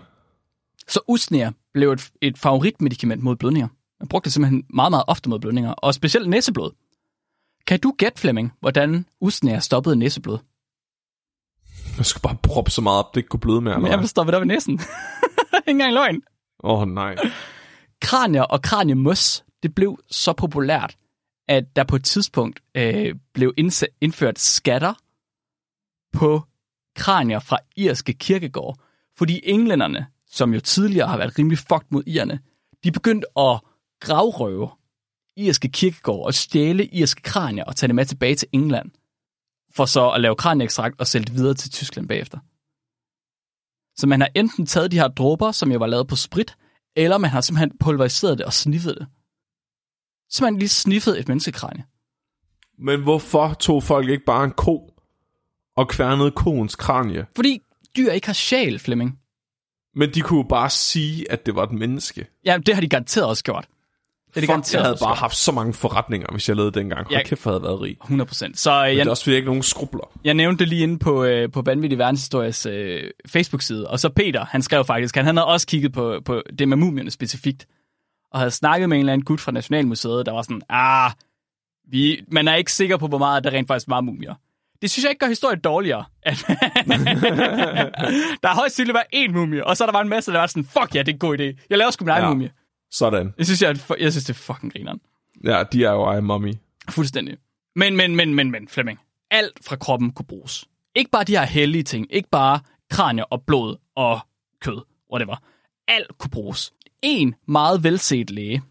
[0.88, 3.68] Så Usnea blev et, et favoritmedicament mod blødninger.
[4.00, 6.72] Man brugte det simpelthen meget, meget ofte mod blødninger, og specielt næseblod.
[7.68, 10.38] Kan du gætte, Flemming, hvordan Usnea stoppede næseblod?
[11.98, 13.74] Jeg skulle bare proppe så meget op, det ikke kunne bløde mere.
[13.74, 14.74] Jeg Eller vil stoppe op i næsen.
[15.58, 16.22] Ikke engang løgn.
[16.64, 17.16] Åh, oh, nej.
[18.02, 20.98] Kranier og kraniemøs, det blev så populært,
[21.48, 23.54] at der på et tidspunkt øh, blev
[24.02, 24.94] indført skatter
[26.14, 26.44] på
[26.96, 28.80] kranier fra irske kirkegård.
[29.18, 32.40] Fordi englænderne, som jo tidligere har været rimelig fucked mod irerne,
[32.84, 33.60] de begyndte at
[34.00, 34.70] gravrøve
[35.38, 38.92] irske kirkegård og stjæle irske kranier og tage det med tilbage til England,
[39.76, 42.40] for så at lave kranieekstrakt og sælge det videre til Tyskland bagefter.
[43.96, 46.58] Så man har enten taget de her dråber, som jo var lavet på sprit,
[46.96, 49.08] eller man har simpelthen pulveriseret det og sniffet det.
[50.30, 51.86] Så man lige sniffet et menneskekranie.
[52.78, 54.91] Men hvorfor tog folk ikke bare en ko
[55.78, 57.26] og kværnede koens kranie?
[57.36, 57.60] Fordi
[57.98, 59.18] dyr ikke har sjæl, Flemming.
[59.96, 62.26] Men de kunne jo bare sige, at det var et menneske.
[62.46, 63.68] Ja, det har de garanteret også gjort.
[64.36, 67.06] Det er de Fuck, jeg havde bare haft så mange forretninger, hvis jeg lavede dengang.
[67.06, 67.24] Hold Ja.
[67.24, 67.98] kæft, jeg havde været rig.
[68.04, 68.60] 100 procent.
[68.60, 70.12] Så øh, Men det jeg, er også fordi, jeg ikke nogen skrubler.
[70.24, 73.88] jeg nævnte det lige inde på, øh, på Vanvittig Verdenshistories øh, Facebook-side.
[73.90, 76.78] Og så Peter, han skrev faktisk, han, han havde også kigget på, på det med
[76.78, 77.68] mumierne specifikt.
[78.32, 81.12] Og havde snakket med en eller anden gut fra Nationalmuseet, der var sådan, ah,
[81.92, 84.36] vi, man er ikke sikker på, hvor meget der rent faktisk var mumier.
[84.82, 86.06] Det synes jeg ikke gør historien dårligere.
[88.42, 90.40] Der har højst sandsynligt været én mumie, og så er der bare en masse, der
[90.40, 91.66] var sådan, fuck ja, det er en god idé.
[91.70, 92.30] Jeg laver sgu min egen Ja.
[92.30, 92.52] mumie.
[92.92, 93.34] Sådan.
[93.38, 95.00] Jeg synes, jeg, er jeg synes, det er fucking grineren.
[95.46, 96.54] Ja, de er jo ej mommy.
[96.90, 97.38] Fuldstændig.
[97.76, 99.00] Men, men, men, men, men, Flemming.
[99.32, 100.66] Alt fra kroppen kunne bruges.
[100.96, 102.08] Ikke bare de her hellige ting.
[102.10, 102.60] Ikke bare
[102.90, 104.20] kranier og blod og
[104.62, 104.82] kød.
[105.14, 105.36] Whatever.
[105.88, 106.74] Alt kunne bruges.
[107.04, 108.62] En meget velset læge,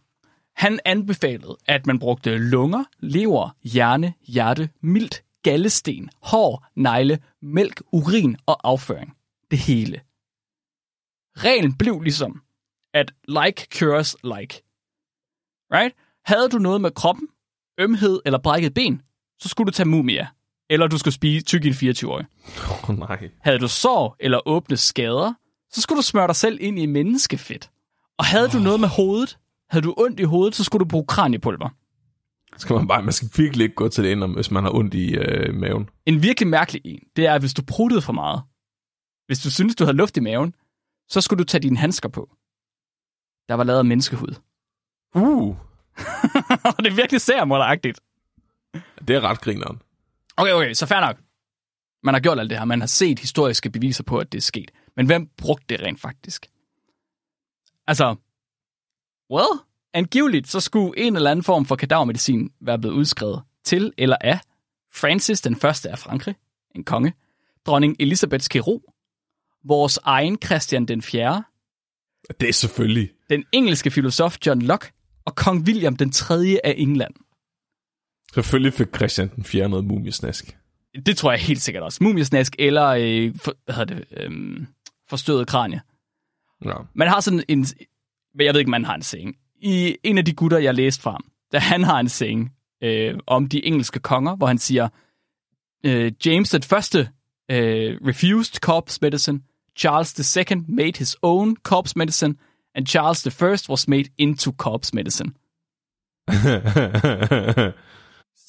[0.57, 8.37] han anbefalede, at man brugte lunger, lever, hjerne, hjerte, mildt, gallesten, hår, negle, mælk, urin
[8.47, 9.17] og afføring.
[9.51, 10.01] Det hele.
[11.37, 12.43] Reglen blev ligesom,
[12.95, 14.63] at like cures like.
[15.73, 15.95] Right?
[16.25, 17.29] Havde du noget med kroppen,
[17.79, 19.03] ømhed eller brækket ben,
[19.39, 20.29] så skulle du tage mumia.
[20.71, 22.27] Eller du skulle spise tyk i en 24-årig.
[22.71, 23.31] Åh oh, nej.
[23.41, 25.33] Havde du sår eller åbne skader,
[25.71, 27.71] så skulle du smøre dig selv ind i menneskefedt.
[28.19, 28.53] Og havde oh.
[28.53, 29.39] du noget med hovedet,
[29.71, 31.69] havde du ondt i hovedet, så skulle du bruge kraniepulver.
[32.57, 34.95] Skal man bare, man skal virkelig ikke gå til det ind, hvis man har ondt
[34.95, 35.89] i øh, maven.
[36.07, 38.43] En virkelig mærkelig en, det er, at hvis du pruttede for meget,
[39.27, 40.55] hvis du synes, du havde luft i maven,
[41.09, 42.31] så skulle du tage dine handsker på.
[43.49, 44.35] Der var lavet af menneskehud.
[45.15, 45.57] Uh,
[46.79, 48.01] det er virkelig særmorderagtigt.
[49.09, 49.83] det er ret grineren.
[50.37, 51.17] Okay, okay, så fair nok.
[52.03, 52.65] Man har gjort alt det her.
[52.65, 54.71] Man har set historiske beviser på, at det er sket.
[54.97, 56.47] Men hvem brugte det rent faktisk?
[57.87, 58.17] Altså,
[59.31, 59.61] well,
[59.95, 64.39] angiveligt så skulle en eller anden form for kadavermedicin være blevet udskrevet til eller af
[64.93, 66.35] Francis den første af Frankrig,
[66.75, 67.13] en konge,
[67.67, 68.95] dronning Elisabeths kirurg,
[69.65, 71.45] vores egen Christian den 4.,
[72.41, 73.11] Det er selvfølgelig.
[73.31, 74.93] den engelske filosof John Locke
[75.25, 76.59] og kong William den 3.
[76.65, 77.15] af England.
[78.35, 79.69] Selvfølgelig fik Christian den 4.
[79.69, 80.57] noget mumiesnask.
[81.07, 82.05] Det tror jeg helt sikkert også.
[82.05, 84.61] Mumiesnask eller, øh, for, hvad hedder det, øh,
[85.09, 85.81] forstøvet kranie.
[86.65, 86.75] Ja.
[86.95, 87.67] Man har sådan en,
[88.35, 89.37] men jeg ved ikke, man har en saying.
[89.61, 91.19] I en af de gutter, jeg læste fra,
[91.53, 92.53] da han har en saying
[92.83, 94.89] øh, om de engelske konger, hvor han siger,
[95.85, 97.09] øh, James den første
[97.51, 99.41] øh, refused corpse medicine,
[99.77, 102.35] Charles the second made his own corpse medicine,
[102.75, 105.33] and Charles the first was made into corpse medicine.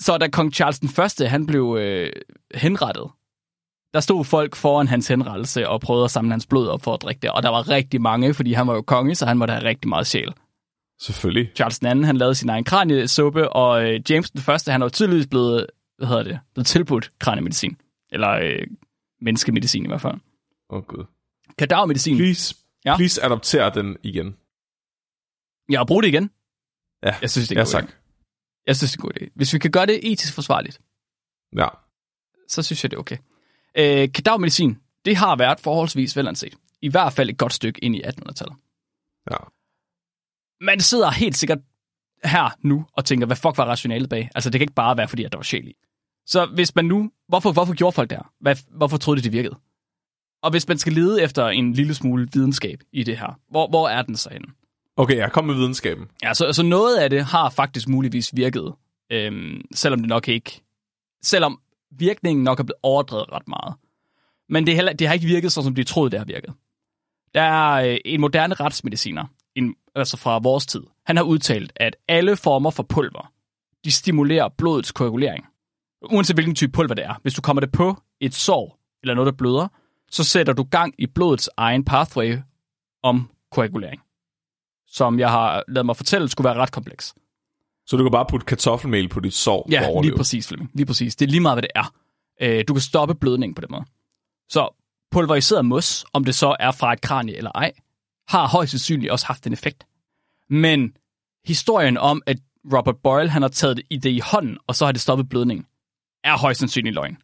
[0.06, 2.12] Så da kong Charles den første, han blev øh,
[2.56, 3.08] henrettet,
[3.94, 7.02] der stod folk foran hans henrettelse og prøvede at samle hans blod op for at
[7.02, 7.32] drikke det.
[7.32, 9.90] Og der var rigtig mange, fordi han var jo konge, så han måtte have rigtig
[9.90, 10.34] meget sjæl.
[11.02, 11.52] Selvfølgelig.
[11.56, 14.90] Charles den anden, han lavede sin egen kraniesuppe, og øh, James den første, han var
[14.90, 17.78] tydeligvis blevet, hvad hedder det, blevet tilbudt kraniemedicin.
[18.12, 18.68] Eller øh,
[19.22, 20.14] menneskemedicin i hvert fald.
[20.70, 21.06] Åh, oh, gud.
[21.58, 22.18] Kadavermedicin.
[22.18, 22.96] Please, Ja.
[22.98, 24.36] please adopter den igen.
[25.72, 26.30] Ja, og brug det igen.
[27.04, 27.84] Ja, Jeg synes, det er ja tak.
[27.84, 27.94] idé.
[28.68, 29.32] Jeg synes, det er en god idé.
[29.36, 30.82] Hvis vi kan gøre det etisk forsvarligt,
[31.58, 31.68] Ja.
[32.48, 33.18] så synes jeg, det er okay.
[33.78, 36.54] Øh, kadavermedicin, det har været forholdsvis velanset.
[36.82, 38.56] I hvert fald et godt stykke ind i 1800-tallet.
[39.32, 39.38] ja.
[40.62, 41.60] Man sidder helt sikkert
[42.24, 44.30] her nu og tænker, hvad fuck var rationalet bag?
[44.36, 45.74] Altså, det kan ikke bare være, fordi at der var sjæl i.
[46.26, 47.12] Så hvis man nu...
[47.28, 48.34] Hvorfor, hvorfor gjorde folk det her?
[48.40, 49.56] Hvad, hvorfor troede de, det virkede?
[50.44, 53.90] Og hvis man skal lede efter en lille smule videnskab i det her, hvor, hvor
[53.90, 54.48] er den så henne?
[54.98, 56.08] Okay, jeg kom med videnskaben.
[56.24, 58.74] Ja, så, så noget af det har faktisk muligvis virket,
[59.12, 60.62] øhm, selvom det nok ikke...
[61.24, 63.76] Selvom virkningen nok er blevet overdrevet ret meget.
[64.50, 66.54] Men det, er heller, det har ikke virket, sådan som de troede, det har virket.
[67.34, 70.82] Der er øh, en moderne retsmediciner, en, altså fra vores tid.
[71.06, 73.32] Han har udtalt, at alle former for pulver,
[73.86, 75.46] de stimulerer blodets koagulering.
[76.12, 77.14] Uanset hvilken type pulver det er.
[77.22, 79.68] Hvis du kommer det på et sår, eller noget, der bløder,
[80.12, 82.38] så sætter du gang i blodets egen pathway
[83.04, 84.02] om koagulering.
[84.88, 87.14] Som jeg har lavet mig fortælle, skulle være ret kompleks.
[87.86, 90.18] Så du kan bare putte kartoffelmel på dit sår for at Ja, lige overleve.
[90.18, 90.72] præcis, Flemming.
[90.74, 91.16] Lige præcis.
[91.16, 91.94] Det er lige meget, hvad det er.
[92.42, 93.84] Øh, du kan stoppe blødningen på den måde.
[94.50, 94.70] Så
[95.12, 97.72] pulveriseret mos, om det så er fra et kranie eller ej,
[98.32, 99.88] har højst sandsynligt også haft en effekt.
[100.50, 100.98] Men
[101.46, 102.38] historien om, at
[102.74, 105.66] Robert Boyle han har taget i det i hånden, og så har det stoppet blødningen,
[106.24, 107.18] er højst sandsynligt løgn.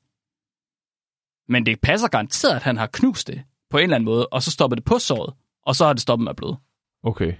[1.48, 4.44] Men det passer garanteret, at han har knust det på en eller anden måde, og
[4.44, 5.34] så stoppet det på såret,
[5.66, 6.58] og så har det stoppet med at bløde.
[7.04, 7.34] Okay.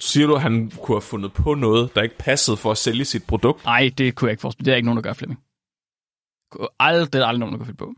[0.00, 2.78] Så siger du, at han kunne have fundet på noget, der ikke passede for at
[2.78, 3.64] sælge sit produkt?
[3.64, 4.64] Nej, det kunne jeg ikke forestille.
[4.64, 5.40] Det er ikke nogen, der gør, Flemming.
[6.80, 7.94] Aldrig, det er aldrig nogen, der kan finde på.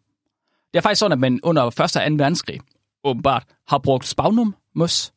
[0.73, 1.81] Det er faktisk sådan, at man under 1.
[1.81, 1.99] og 2.
[2.01, 2.61] verdenskrig,
[3.05, 5.15] åbenbart, har brugt spagnum mos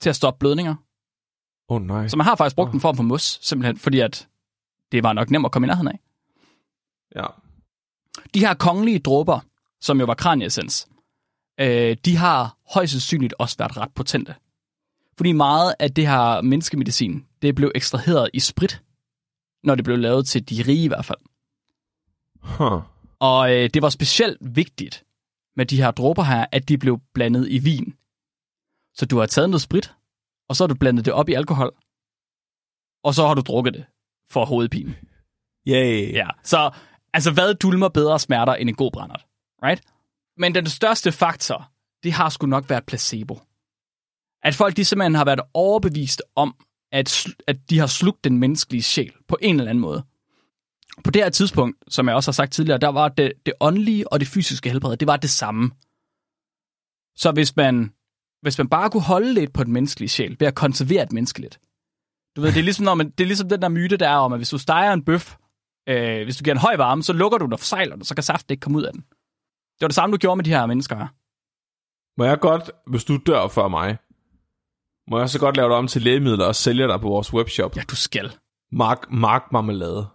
[0.00, 0.74] til at stoppe blødninger.
[1.68, 2.08] Oh, nej.
[2.08, 4.28] Så man har faktisk brugt en form for mos, simpelthen fordi, at
[4.92, 6.00] det var nok nemt at komme i nærheden af.
[7.14, 7.26] Ja.
[8.34, 9.40] De her kongelige dråber,
[9.80, 10.88] som jo var kraniesens,
[11.60, 14.34] øh, de har højst sandsynligt også været ret potente.
[15.16, 18.82] Fordi meget af det her menneskemedicin, det blev ekstraheret i sprit,
[19.62, 21.18] når det blev lavet til de rige i hvert fald.
[22.42, 22.82] Huh.
[23.18, 25.04] Og øh, det var specielt vigtigt
[25.56, 27.94] med de her dråber her, at de blev blandet i vin.
[28.94, 29.94] Så du har taget noget sprit,
[30.48, 31.72] og så har du blandet det op i alkohol,
[33.04, 33.84] og så har du drukket det
[34.30, 34.96] for hovedpine.
[35.68, 36.12] Yay.
[36.12, 36.70] Ja, så
[37.12, 39.26] altså hvad dulmer bedre smerter end en god brændert,
[39.62, 39.82] right?
[40.36, 41.70] Men den største faktor,
[42.02, 43.40] det har sgu nok været placebo.
[44.42, 46.56] At folk de simpelthen har været overbevist om,
[46.92, 50.04] at, at de har slugt den menneskelige sjæl på en eller anden måde.
[51.04, 54.12] På det her tidspunkt, som jeg også har sagt tidligere, der var det, det åndelige
[54.12, 55.70] og det fysiske helbred, det var det samme.
[57.16, 57.92] Så hvis man,
[58.44, 61.40] hvis man bare kunne holde lidt på den menneskelige sjæl, ved at konservere et menneske
[61.40, 61.58] lidt.
[62.36, 64.16] Du ved, det er ligesom, når man, det er ligesom den der myte, der er
[64.16, 65.36] om, at hvis du steger en bøf,
[65.88, 68.14] øh, hvis du giver en høj varme, så lukker du den og forsejler den, så
[68.14, 69.00] kan saften ikke komme ud af den.
[69.00, 71.08] Det var det samme, du gjorde med de her mennesker her.
[72.18, 73.96] Må jeg godt, hvis du dør før mig,
[75.10, 77.76] må jeg så godt lave dig om til lægemidler og sælge dig på vores webshop?
[77.76, 78.32] Ja, du skal.
[78.72, 80.06] Mark, Mark Marmelade.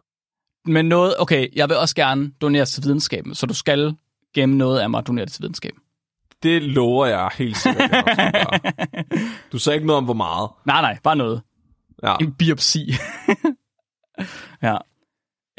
[0.65, 3.95] Men noget, okay, jeg vil også gerne donere til videnskaben, så du skal
[4.33, 5.81] gemme noget af mig og donere det til videnskaben.
[6.43, 7.91] Det lover jeg helt sikkert.
[7.91, 8.59] jeg.
[9.51, 10.49] Du sagde ikke noget om, hvor meget.
[10.65, 11.41] Nej, nej, bare noget.
[12.03, 12.15] Ja.
[12.21, 12.91] En biopsi.
[14.63, 14.77] ja.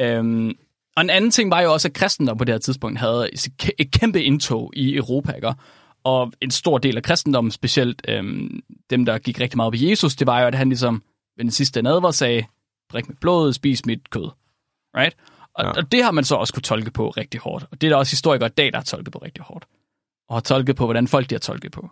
[0.00, 0.52] Øhm,
[0.96, 3.28] og en anden ting var jo også, at kristendom på det her tidspunkt havde
[3.78, 5.54] et kæmpe indtog i Europa, ikke?
[6.04, 8.60] Og en stor del af kristendommen, specielt øhm,
[8.90, 11.02] dem, der gik rigtig meget op i Jesus, det var jo, at han ligesom
[11.36, 12.44] ved den sidste nadver sagde,
[12.92, 14.30] drik mit blod, spis mit kød.
[14.96, 15.16] Right?
[15.54, 15.64] Og.
[15.64, 15.70] Ja.
[15.70, 17.64] og det har man så også kunne tolke på rigtig hårdt.
[17.70, 19.64] Og det er der også historikere i dag, der har tolket på rigtig hårdt.
[20.30, 21.90] Og har tolket på, hvordan folk de har tolket på.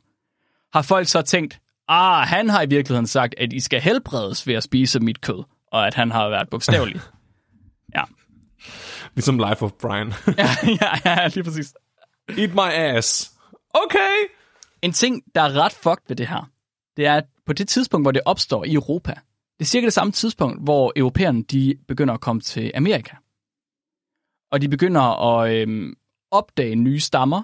[0.73, 4.55] Har folk så tænkt, ah, han har i virkeligheden sagt, at I skal helbredes ved
[4.55, 7.01] at spise mit kød, og at han har været bogstavelig.
[7.97, 8.03] ja.
[9.15, 10.07] Ligesom Life of Brian.
[10.27, 10.49] ja,
[10.83, 11.75] ja, ja, lige præcis.
[12.29, 13.33] Eat my ass.
[13.75, 14.17] Okay.
[14.83, 16.51] En ting, der er ret fucked ved det her,
[16.97, 19.15] det er, at på det tidspunkt, hvor det opstår i Europa,
[19.59, 23.17] det er cirka det samme tidspunkt, hvor europæerne de begynder at komme til Amerika.
[24.53, 25.95] Og de begynder at øhm,
[26.31, 27.43] opdage nye stammer,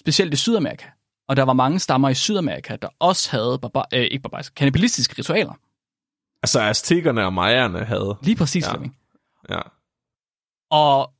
[0.00, 0.86] specielt i Sydamerika.
[1.28, 5.14] Og der var mange stammer i Sydamerika, der også havde barbar- øh, ikke barbariske, kannibalistiske
[5.18, 5.52] ritualer.
[6.42, 8.16] Altså, aztekerne og majerne havde.
[8.22, 8.68] Lige præcis, Ja.
[8.68, 8.72] ja.
[8.72, 8.96] Flemming.
[9.50, 9.60] Ja.
[10.70, 11.12] Og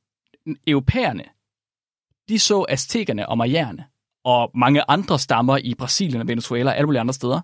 [0.67, 1.23] europæerne,
[2.29, 3.85] de så aztekerne og majerne
[4.25, 7.41] og mange andre stammer i Brasilien og Venezuela og alle mulige andre steder,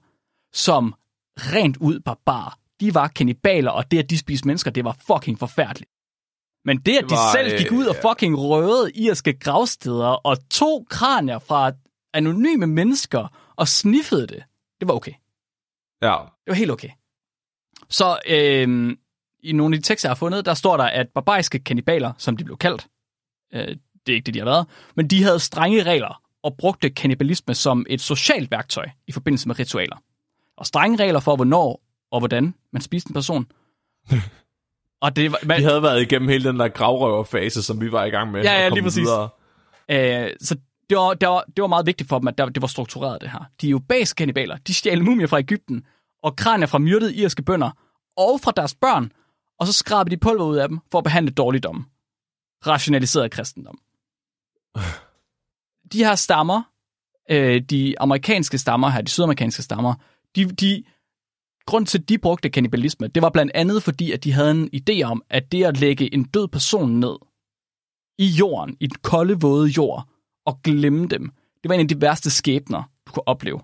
[0.54, 0.96] som
[1.38, 2.58] rent ud barbar.
[2.80, 5.92] De var kannibaler, og det, at de spiste mennesker, det var fucking forfærdeligt.
[6.66, 10.08] Men det, at Det de var, selv gik ud og øh, fucking røvede irske gravsteder
[10.08, 11.72] og tog kranier fra
[12.14, 14.44] anonyme mennesker og sniffede det,
[14.80, 15.12] det var okay.
[16.02, 16.18] Ja.
[16.46, 16.90] Det var helt okay.
[17.90, 18.98] Så øh,
[19.44, 22.38] i nogle af de tekster, jeg har fundet, der står der, at barbariske kannibaler, som
[22.38, 22.88] de blev kaldt,
[23.54, 26.90] øh, det er ikke det, de har været, men de havde strenge regler og brugte
[26.90, 29.98] kannibalisme som et socialt værktøj i forbindelse med ritualer.
[30.58, 33.48] Og strenge regler for, hvornår og hvordan man spiste en person.
[35.04, 38.06] og det var, man, De havde været igennem hele den der gravrøverfase, som vi var
[38.06, 38.44] i gang med.
[38.44, 39.02] Ja, ja, lige præcis.
[39.02, 39.30] Videre.
[39.92, 40.56] Øh, så
[40.90, 43.22] det var, det, var, det var meget vigtigt for dem, at der, det var struktureret,
[43.22, 43.40] det her.
[43.62, 45.84] De europæiske kannibaler, de stjal mumier fra Ægypten,
[46.24, 47.72] og kranier fra myrdede irske bønder,
[48.18, 49.12] og fra deres børn,
[49.60, 51.86] og så skrabede de pulver ud af dem for at behandle dårligdom.
[52.68, 53.78] Rationaliseret kristendom.
[55.94, 56.62] De her stammer,
[57.32, 59.94] øh, de amerikanske stammer her, de sydamerikanske stammer,
[60.36, 60.84] de, de,
[61.66, 64.70] grund til, at de brugte kannibalisme, det var blandt andet fordi, at de havde en
[64.76, 67.16] idé om, at det at lægge en død person ned
[68.20, 70.08] i jorden, i den kolde, våde jord,
[70.46, 71.32] og glemme dem,
[71.64, 73.60] det var en af de værste skæbner, du kunne opleve.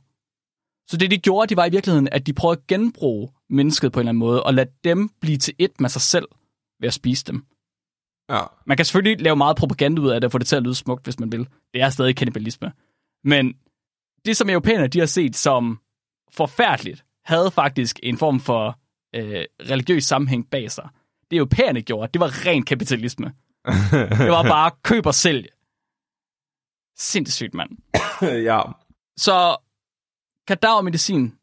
[0.90, 4.00] Så det, de gjorde, det var i virkeligheden, at de prøvede at genbruge mennesket på
[4.00, 6.28] en eller anden måde, og lade dem blive til et med sig selv
[6.80, 7.46] ved at spise dem.
[8.30, 8.42] Ja.
[8.66, 10.76] Man kan selvfølgelig lave meget propaganda ud af det, og få det til at lyde
[10.76, 11.48] smukt, hvis man vil.
[11.74, 12.72] Det er stadig kannibalisme.
[13.24, 13.54] Men
[14.26, 15.80] det, som europæerne de har set som
[16.32, 18.80] forfærdeligt, havde faktisk en form for
[19.16, 20.90] øh, religiøs sammenhæng bag sig.
[21.32, 23.34] Det europæerne gjorde, det var ren kapitalisme.
[24.24, 25.48] Det var bare køb og sælg.
[26.98, 27.70] Sindssygt, mand.
[28.50, 28.62] ja.
[29.18, 29.58] Så
[30.48, 31.34] kadavermedicin,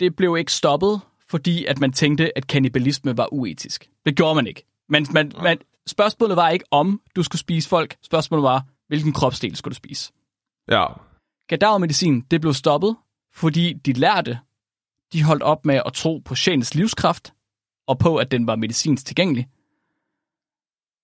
[0.00, 3.90] det blev ikke stoppet, fordi at man tænkte, at kannibalisme var uetisk.
[4.06, 4.66] Det gjorde man ikke.
[4.88, 7.96] Men man, man, spørgsmålet var ikke, om du skulle spise folk.
[8.02, 10.12] Spørgsmålet var, hvilken kropsdel skulle du spise.
[10.70, 10.86] Ja.
[11.48, 12.96] Kadavermedicin, det blev stoppet,
[13.34, 14.38] fordi de lærte,
[15.12, 17.32] de holdt op med at tro på sjælens livskraft,
[17.86, 19.48] og på, at den var medicinsk tilgængelig.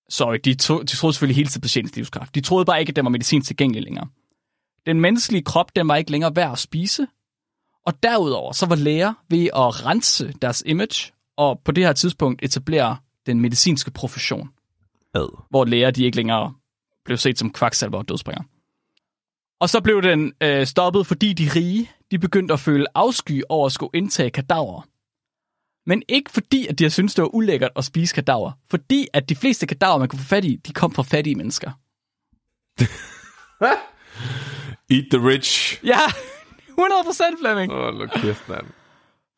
[0.09, 2.35] Sorry, de, tro, de troede selvfølgelig hele tiden på sjælens livskraft.
[2.35, 4.09] De troede bare ikke, at den var medicinsk tilgængelig længere.
[4.87, 7.07] Den menneskelige krop, den var ikke længere værd at spise.
[7.87, 12.45] Og derudover, så var læger ved at rense deres image, og på det her tidspunkt
[12.45, 12.97] etablere
[13.27, 14.51] den medicinske profession
[15.15, 15.45] Ad.
[15.51, 16.55] hvor læger de ikke længere
[17.05, 18.43] blev set som kvaksalver og dødsbringer.
[19.61, 23.67] Og så blev den øh, stoppet, fordi de rige de begyndte at føle afsky over
[23.67, 24.89] at skulle indtage kadaver.
[25.87, 28.53] Men ikke fordi, at de har syntes, det var ulækkert at spise kadaver.
[28.71, 31.71] Fordi at de fleste kadaver, man kunne få fat i, de kom fra fattige mennesker.
[34.91, 35.81] Eat the rich.
[35.85, 35.99] Ja,
[36.81, 37.73] 100% Flemming.
[37.73, 38.67] Åh, oh, kæft, mand.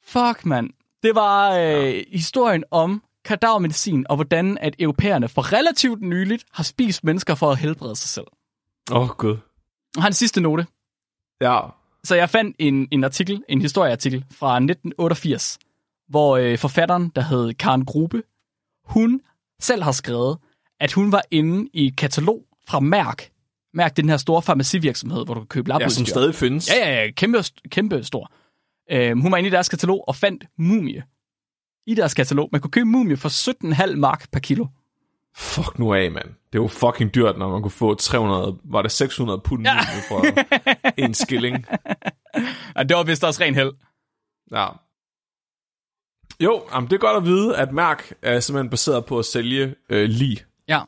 [0.07, 0.71] Fuck, mand.
[1.03, 7.05] Det var øh, historien om kadavermedicin, og hvordan at europæerne for relativt nyligt har spist
[7.05, 8.27] mennesker for at helbrede sig selv.
[8.91, 9.37] Åh, oh, gud.
[9.97, 10.67] Og har en sidste note.
[11.41, 11.61] Ja.
[12.05, 15.59] Så jeg fandt en, en artikel, en historieartikel fra 1988,
[16.09, 18.23] hvor øh, forfatteren, der hed Karen Grube,
[18.85, 19.21] hun
[19.61, 20.39] selv har skrevet,
[20.81, 23.31] at hun var inde i et katalog fra Mærk.
[23.75, 25.99] Mærk, det er den her store farmacivirksomhed, hvor du kan købe ja, labudstyr.
[25.99, 26.71] som stadig findes.
[26.71, 27.39] Ja, ja, ja, kæmpe,
[27.69, 28.33] kæmpe stor.
[28.91, 31.03] Øh, hun var inde i deres katalog og fandt mumie
[31.87, 32.49] i deres katalog.
[32.53, 33.29] Man kunne købe mumie for
[33.89, 34.67] 17,5 mark per kilo.
[35.37, 36.29] Fuck nu af, mand.
[36.53, 39.81] Det var fucking dyrt, når man kunne få 300, var det 600 pund ja.
[40.09, 40.25] for
[40.97, 41.67] en skilling.
[42.77, 43.73] Ja, det var vist også ren held.
[44.53, 44.67] Ja.
[46.41, 49.75] Jo, jamen, det er godt at vide, at Mærk er simpelthen baseret på at sælge
[49.91, 50.45] øh, lige.
[50.69, 50.81] Ja.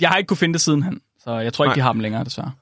[0.00, 1.74] Jeg har ikke kunne finde det sidenhen, så jeg tror ikke, Nej.
[1.74, 2.52] de har dem længere, desværre.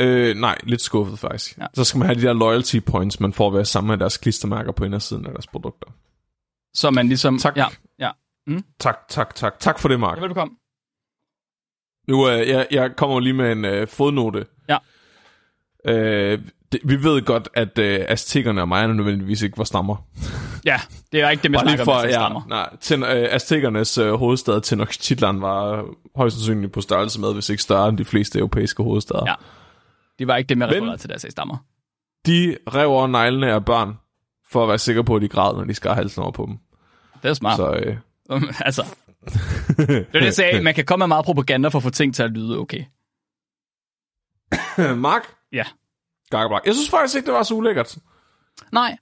[0.00, 1.58] Øh, nej, lidt skuffet faktisk.
[1.58, 1.66] Ja.
[1.74, 4.72] Så skal man have de der loyalty points, man får ved at samle deres klistermærker
[4.72, 5.86] på indersiden af deres produkter.
[6.74, 7.38] Så man ligesom...
[7.38, 7.56] Tak.
[7.56, 7.66] Ja,
[7.98, 8.10] ja.
[8.80, 9.58] Tak, tak, tak.
[9.58, 10.16] Tak for det, Mark.
[10.16, 10.54] Ja, velbekomme.
[12.08, 14.46] Nu, øh, jeg, jeg kommer lige med en øh, fodnote.
[14.68, 14.78] Ja.
[15.84, 16.38] Øh,
[16.72, 19.96] det, vi ved godt, at øh, aztekerne og majerne nødvendigvis ikke var stammer.
[20.64, 20.80] Ja,
[21.12, 22.42] det er ikke det, lige snakker for, om, ja, stammer.
[22.48, 25.84] nej, ten, øh, aztekernes øh, hovedstad Tenochtitlan var
[26.16, 29.24] højst sandsynligt på størrelse med, hvis ikke større end de fleste europæiske hovedsteder.
[29.26, 29.34] Ja.
[30.18, 31.56] Det var ikke det, Men- refererede til, jeg sagde stammer.
[32.26, 33.98] De rev over neglene af børn,
[34.50, 36.58] for at være sikker på, at de græd, når de skar halsen over på dem.
[37.22, 37.56] Det er smart.
[37.56, 37.96] Så øh,
[38.60, 38.82] altså,
[39.76, 40.62] det er det, jeg sagde.
[40.62, 42.84] Man kan komme med meget propaganda for at få ting til at lyde okay.
[44.96, 45.22] Mark?
[45.52, 45.64] Ja.
[46.30, 46.66] Gakkeblak.
[46.66, 47.98] Jeg synes faktisk ikke, det var så ulækkert.
[48.72, 48.96] Nej,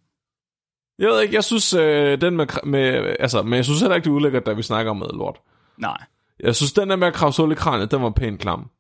[0.99, 4.05] Jeg ved ikke, jeg synes, øh, den med, med, altså, men jeg synes heller ikke,
[4.05, 5.37] det er ulækkert, da vi snakker om lort.
[5.79, 5.97] nej.
[6.41, 8.71] Jeg synes, den der med at kravse hul i kranet, den var pænt klam.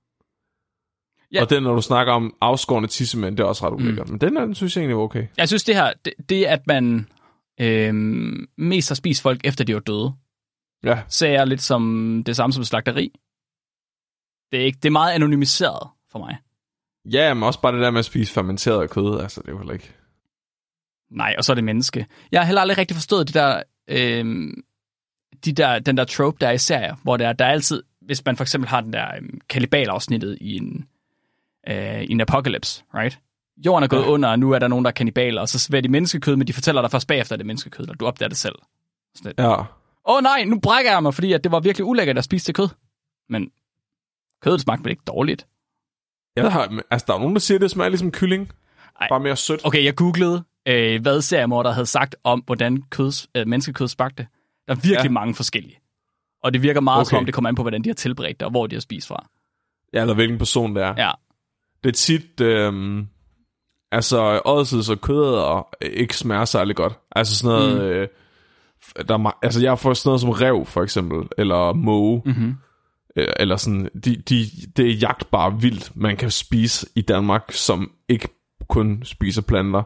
[1.33, 1.43] Ja.
[1.43, 4.07] Og den, når du snakker om afskårende tissemænd, det er også ret ulækkert.
[4.09, 4.13] Mm.
[4.13, 5.27] Men den, her, den synes jeg egentlig var okay.
[5.37, 7.09] Jeg synes, det her, det, det at man
[7.61, 10.13] øhm, mest har spist folk, efter de var døde.
[10.85, 13.13] Ja, Ser jeg lidt som det samme som slagteri.
[14.53, 16.37] Det er, ikke, det er meget anonymiseret for mig.
[17.13, 19.59] ja men også bare det der med at spise fermenteret kød, altså det er jo
[19.59, 19.93] heller ikke...
[21.11, 22.07] Nej, og så er det menneske.
[22.33, 24.63] Jeg har heller aldrig rigtig forstået de der, øhm,
[25.45, 28.25] de der, den der trope, der er i serier, hvor der, der er altid, hvis
[28.25, 30.89] man for eksempel har den der øhm, kannibalafsnittet i en,
[31.69, 33.19] øh, i en apocalypse, right?
[33.67, 34.09] Jorden er gået Ja.
[34.09, 36.47] under, og nu er der nogen, der er kannibaler, og så serverer de menneskekød, men
[36.47, 38.55] de fortæller dig først bagefter, at det er menneskekød, og du opdager det selv.
[39.15, 39.41] Sådan lidt.
[39.41, 39.57] Ja,
[40.09, 42.47] Åh oh, nej, nu brækker jeg mig, fordi at det var virkelig ulækkert at spise
[42.47, 42.69] det kød.
[43.29, 43.51] Men
[44.43, 45.47] kødet smagte vel ikke dårligt?
[46.37, 48.53] jeg har, altså der er nogen, der siger, at det smager ligesom kylling.
[49.01, 49.09] Ej.
[49.09, 49.61] Bare mere sødt.
[49.67, 54.27] Okay, jeg googlede, øh, hvad seriemorder havde sagt om, hvordan kød, øh, menneskekød smagte.
[54.67, 55.11] Der er virkelig Ja.
[55.11, 55.79] mange forskellige.
[56.43, 57.09] Og det virker meget okay.
[57.11, 58.81] som om, det kommer an på, hvordan de har tilberedt det, og hvor de har
[58.81, 59.27] spist fra.
[59.93, 60.95] Ja, eller hvilken person det er.
[60.99, 61.11] Ja,
[61.83, 63.09] Det er tit, øhm,
[63.93, 66.93] altså ådsids og kød og ikke smager særlig godt.
[67.17, 67.81] Altså sådan noget, mm.
[67.83, 68.09] øh,
[69.09, 72.55] der er, altså jeg har fået sådan noget som rev for eksempel, eller måge, mm-hmm.
[73.17, 77.91] øh, eller sådan, de, de, det er jagtbart vildt, man kan spise i Danmark, som
[78.09, 78.29] ikke
[78.69, 79.83] kun spiser planter.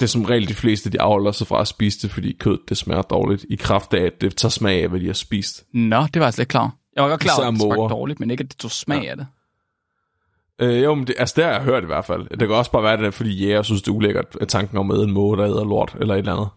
[0.00, 2.58] Det er som regel de fleste, de afholder sig fra at spise det, fordi kød,
[2.68, 5.64] det smager dårligt, i kraft af, at det tager smag af, hvad de har spist.
[5.74, 6.76] Nå, det var jeg slet ikke klar.
[6.96, 9.02] Jeg var godt klar over, at det smagte dårligt, men ikke, at det tog smag
[9.02, 9.10] ja.
[9.10, 9.26] af det.
[10.58, 12.28] Øh, jo, men det, altså det har jeg hørt i hvert fald.
[12.28, 14.90] Det kan også bare være, det fordi jæger synes, det er ulækkert, at tanken om
[14.90, 16.48] at æde en måge, der æder lort, eller et eller andet.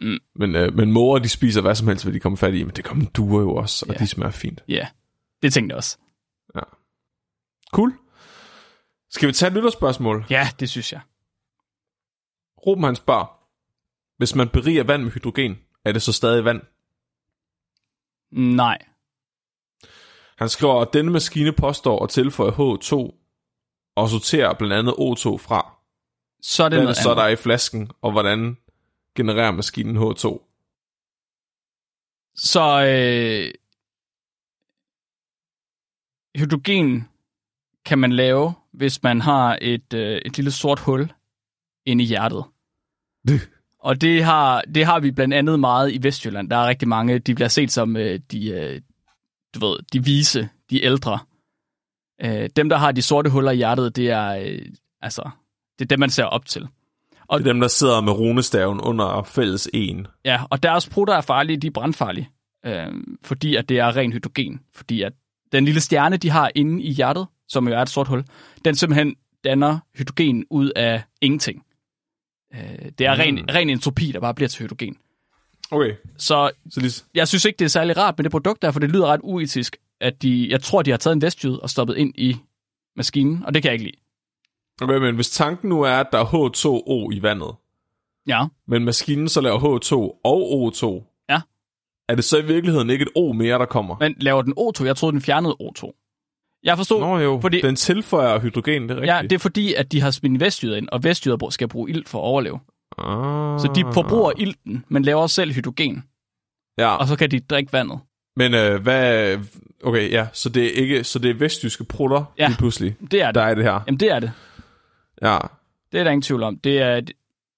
[0.00, 0.18] Mm.
[0.34, 2.74] Men, øh, men måger, de spiser hvad som helst, hvad de kommer fat i, men
[2.76, 3.98] det kommer duer jo også, og Ja.
[3.98, 4.62] de smager fint.
[4.68, 4.86] Ja, yeah.
[5.42, 5.98] det tænkte jeg også.
[7.72, 7.92] Cool.
[9.10, 10.24] Skal vi tage et lytterspørgsmål?
[10.30, 11.00] Ja, det synes jeg.
[12.66, 13.26] Ruben han spørger,
[14.18, 16.60] hvis man beriger vand med hydrogen, er det så stadig vand?
[18.32, 18.78] Nej.
[20.38, 22.94] Han skriver, at denne maskine påstår at tilføje H2
[23.96, 25.72] og sorterer blandt andet O2 fra.
[26.42, 27.24] Så er det Hvad er det så, der andet.
[27.24, 28.56] er i flasken, og hvordan
[29.16, 30.42] genererer maskinen H2?
[32.34, 33.54] Så øh,
[36.36, 37.08] hydrogen
[37.84, 41.12] kan man lave, hvis man har et, øh, et lille sort hul
[41.86, 42.44] inde i hjertet.
[43.78, 46.50] Og det har, det har vi blandt andet meget i Vestjylland.
[46.50, 48.80] Der er rigtig mange, de bliver set som øh, de, øh,
[49.54, 51.18] du ved, de vise, de ældre.
[52.24, 55.30] Øh, dem, der har de sorte huller i hjertet, det er, øh, altså,
[55.78, 56.68] det er dem, man ser op til.
[57.30, 60.06] Det er dem, der sidder med runestaven under fælles en.
[60.24, 62.30] Ja, og deres prutter er farlige, de er brandfarlige,
[62.66, 62.86] øh,
[63.24, 64.60] fordi at det er ren hydrogen.
[64.74, 65.12] Fordi at
[65.52, 68.24] den lille stjerne, de har inde i hjertet, som jo er et sort hul,
[68.64, 71.62] den simpelthen danner hydrogen ud af ingenting.
[72.54, 72.60] Øh,
[72.98, 73.20] det er Mm.
[73.20, 74.96] ren, ren entropi, der bare bliver til hydrogen.
[75.70, 77.02] Okay, Så så lige...
[77.14, 79.20] jeg synes ikke, det er særlig rart med det produkt der, for det lyder ret
[79.22, 82.36] uetisk, at de, jeg tror, de har taget en vestjyd og stoppet ind i
[82.96, 83.96] maskinen, og det kan jeg ikke lide.
[84.82, 87.50] Okay, men hvis tanken nu er, at der er H2O i vandet,
[88.28, 89.92] Ja, men maskinen så laver H2
[90.24, 90.86] og O2,
[91.30, 91.40] Ja.
[92.08, 93.96] er det så i virkeligheden ikke et O mere, der kommer?
[94.00, 94.84] men laver den O2?
[94.84, 96.02] Jeg troede, den fjernede O2.
[96.64, 99.12] Jeg forstod, Nå jo, fordi- den tilføjer hydrogen, det er rigtigt.
[99.14, 102.08] ja, det er fordi, at de har smidt vestjyder ind, og vestjyder skal bruge ilt
[102.08, 102.60] for at overleve.
[102.98, 103.60] ah.
[103.60, 106.04] Så de forbruger ilten, men laver også selv hydrogen,
[106.78, 107.98] Ja, og så kan de drikke vandet.
[108.36, 109.38] men øh, hvad...
[109.84, 111.04] Okay, ja, så det er ikke...
[111.04, 112.46] Så det er vestjyske prutter Ja.
[112.48, 113.34] lige pludselig, Det er det.
[113.34, 113.80] der er det her.
[113.86, 114.32] Jamen, det er det.
[115.22, 115.38] Ja,
[115.92, 116.58] Det er der ingen tvivl om.
[116.58, 117.00] Det er,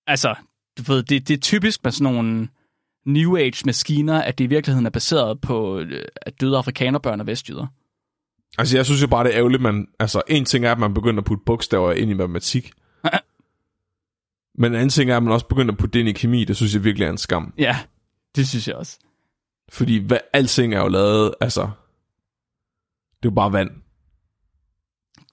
[0.07, 0.35] altså,
[0.79, 2.49] du ved, det, det er typisk med sådan nogle
[3.07, 7.67] New Age-maskiner, at det i virkeligheden er baseret på øh, at døde afrikanerbørn og vestjyder.
[8.59, 9.87] altså jeg synes jo bare, det er ærgerligt, man...
[9.99, 12.73] Altså, en ting er, at man begynder at putte bogstaver ind i matematik.
[14.59, 16.45] men en anden ting er, at man også begynder at putte det ind i kemi.
[16.45, 17.55] Det synes jeg virkelig er en skam.
[17.59, 17.77] Ja,
[18.37, 18.99] det synes jeg også.
[19.69, 21.61] Fordi hvad, alting er jo lavet, altså...
[23.23, 23.71] Det er jo bare vand.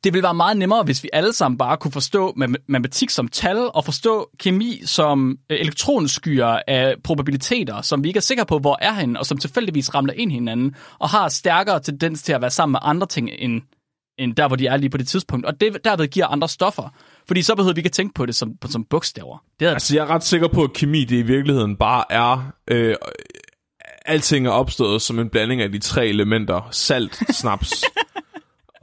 [0.05, 2.33] Det ville være meget nemmere, hvis vi alle sammen bare kunne forstå
[2.67, 8.21] matematik som tal, og forstå kemi som øh, elektronskyer af probabiliteter, som vi ikke er
[8.21, 12.23] sikre på, hvor er henne, og som tilfældigvis ramler ind hinanden, og har stærkere tendens
[12.23, 13.61] til at være sammen med andre ting, end,
[14.19, 15.45] end der, hvor de er lige på det tidspunkt.
[15.45, 16.93] Og det derved giver andre stoffer.
[17.27, 19.43] Fordi så behøver vi ikke at tænke på det som, som bogstaver.
[19.59, 22.51] Det er, Altså, jeg er ret sikker på, at kemi det i virkeligheden bare er...
[22.67, 22.95] Øh,
[24.05, 26.67] alting er opstået som en blanding af de tre elementer.
[26.71, 27.83] Salt, snaps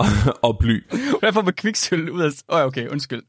[0.32, 0.84] og, og bly.
[1.20, 2.26] Hvad får man kviksøl ud af...
[2.48, 3.22] Åh, oh, okay, undskyld.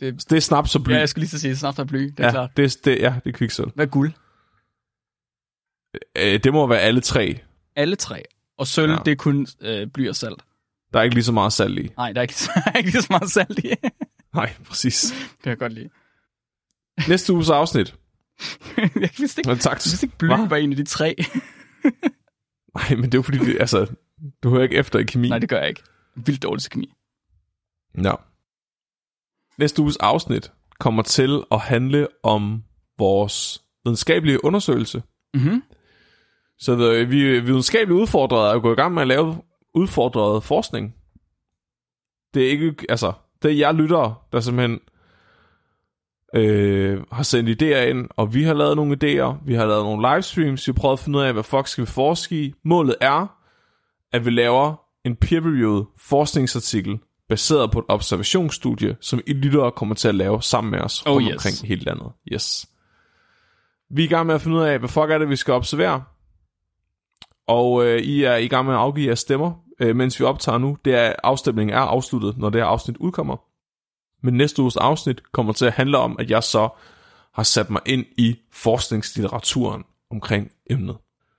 [0.00, 0.92] Det er snaps og bly.
[0.92, 2.56] Ja, jeg skulle lige så sige, snart er bly, det er ja, klart.
[2.56, 3.70] det, det, ja, det er kviksølv.
[3.74, 4.12] Hvad er guld?
[6.16, 7.38] Øh, det må være alle tre.
[7.76, 8.22] Alle tre.
[8.58, 8.98] Og sølv, Ja.
[9.04, 10.44] det er kun øh, bly og salt.
[10.92, 11.90] Der er ikke lige så meget salt i.
[11.96, 13.62] Nej, der er ikke, der er ikke lige så meget salt i.
[13.62, 13.78] det
[14.34, 15.14] Nej, præcis.
[15.42, 15.88] kan jeg godt lide.
[17.08, 17.94] Næste uges afsnit.
[18.76, 19.72] jeg vidste ikke, Men tak.
[19.72, 20.46] jeg vidste ikke bly Hva?
[20.46, 21.14] var en af de tre.
[22.74, 23.86] Nej, men det er jo fordi, det, altså,
[24.42, 25.28] du hører ikke efter i kemi.
[25.28, 25.82] Nej, det gør jeg ikke.
[26.14, 26.92] Vildt dårlig til kemi.
[28.04, 28.12] Ja.
[29.58, 32.64] Næste uges afsnit kommer til at handle om
[32.98, 35.02] vores videnskabelige undersøgelse.
[35.34, 35.62] Mhm.
[36.58, 39.42] Så vi er videnskabeligt udfordrede at gå i gang med at lave
[39.74, 40.94] udfordret forskning.
[42.34, 43.12] Det er ikke, altså,
[43.42, 44.80] det er jer lyttere, der simpelthen
[46.34, 50.14] øh, har sendt idéer ind, og vi har lavet nogle idéer, vi har lavet nogle
[50.14, 52.54] livestreams, vi har prøvet at finde ud af, hvad fuck skal vi forske i.
[52.64, 53.37] Målet er,
[54.12, 56.98] at vi laver en peer-reviewed forskningsartikel,
[57.28, 61.14] baseret på et observationsstudie, som I lyttere kommer til at lave sammen med os Oh,
[61.14, 61.34] rundt yes.
[61.34, 62.12] omkring hele landet.
[62.32, 62.66] Yes.
[63.90, 65.54] Vi er i gang med at finde ud af, hvad fuck er det, vi skal
[65.54, 66.04] observere.
[67.46, 70.58] Og øh, I er i gang med at afgive jeres stemmer, øh, mens vi optager
[70.58, 70.78] nu.
[70.84, 73.36] Det er, afstemningen er afsluttet, når det her afsnit udkommer.
[74.22, 76.68] Men næste uges afsnit kommer til at handle om, at jeg så
[77.34, 80.96] har sat mig ind i forskningslitteraturen omkring emnet.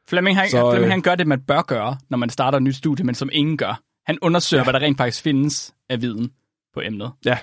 [0.09, 2.63] Flemming, han, Så, så, øh, han gør det, man bør gøre, når man starter et
[2.63, 3.81] nyt studie, men som ingen gør.
[4.05, 4.65] Han undersøger, ja.
[4.65, 6.31] hvad der rent faktisk findes af viden
[6.73, 7.11] på emnet.
[7.25, 7.37] Ja,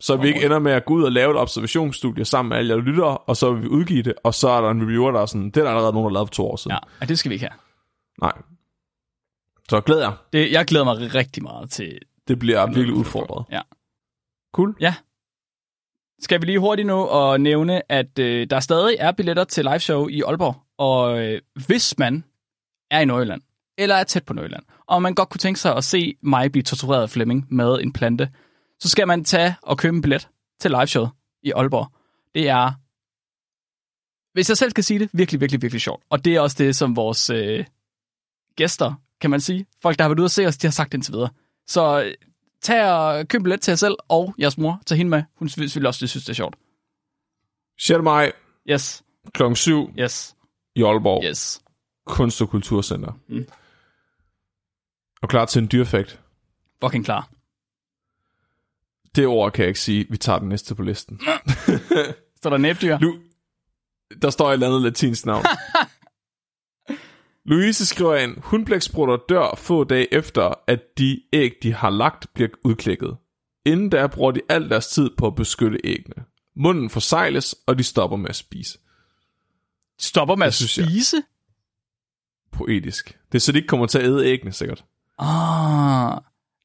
[0.00, 2.74] så vi ikke ender med at gå ud og lave et observationsstudie sammen med alle
[2.74, 5.20] jer lyttere, og så vil vi udgive det, og så er der en reviewer, der
[5.20, 6.72] er sådan, det er der allerede nogen, der lavet for to år siden.
[6.72, 7.58] Ja, og det skal vi ikke have.
[8.20, 8.32] Nej.
[9.68, 10.14] Så glæder jeg.
[10.32, 11.98] Det, jeg glæder mig rigtig meget til...
[12.28, 13.44] Det bliver virkelig udfordret.
[13.52, 13.60] Ja.
[14.54, 14.76] Cool.
[16.20, 20.08] Skal vi lige hurtigt nu og nævne, at øh, der stadig er billetter til liveshow
[20.08, 22.24] i Aalborg, og øh, hvis man
[22.90, 23.42] er i Nordjylland,
[23.78, 26.62] eller er tæt på Nordjylland, og man godt kunne tænke sig at se mig blive
[26.62, 28.30] tortureret af Flemming med en plante,
[28.78, 30.28] så skal man tage og købe en billet
[30.60, 31.06] til liveshow
[31.42, 31.92] i Aalborg.
[32.34, 32.72] Det er,
[34.32, 36.02] hvis jeg selv skal sige det, virkelig, virkelig, virkelig sjovt.
[36.10, 37.64] Og det er også det, som vores øh,
[38.56, 40.94] gæster, kan man sige, folk, der har været ude at se os, de har sagt
[40.94, 41.30] indtil videre.
[41.66, 42.14] Så øh,
[42.62, 44.82] tag og køb billet til jer selv og jeres mor.
[44.86, 45.22] Tag hende med.
[45.36, 46.56] Hun synes vil også, det synes, det er sjovt.
[47.80, 48.02] 6.
[48.02, 48.32] maj
[48.70, 49.02] Yes,
[49.34, 49.54] kl.
[49.54, 50.36] 7 yes,
[50.80, 51.24] i Aalborg.
[51.24, 51.62] yes.
[52.06, 53.12] Kunst- og Kulturcenter.
[53.28, 53.46] Mm.
[55.22, 56.20] Og klar til en dyrfakt.
[56.84, 57.30] Fucking klar.
[59.16, 60.06] Det ord kan jeg ikke sige.
[60.10, 61.20] Vi tager den næste på listen.
[62.42, 62.98] Så der næbdyr.
[62.98, 65.44] Lu- der står et eller andet latinsk navn.
[67.50, 72.48] Louise skriver ind, hundblæksprutter dør få dage efter, at de æg, de har lagt, bliver
[72.64, 73.16] udklækket.
[73.66, 76.24] Inden da bruger de al deres tid på at beskytte æggene.
[76.56, 78.78] Munden forsejles, og de stopper med at spise.
[80.00, 80.86] Stopper med at synes jeg.
[80.86, 81.22] spise?
[82.52, 83.18] Poetisk.
[83.32, 84.84] Det er så, de ikke kommer til at æde æggene, sikkert.
[85.18, 86.18] Ah,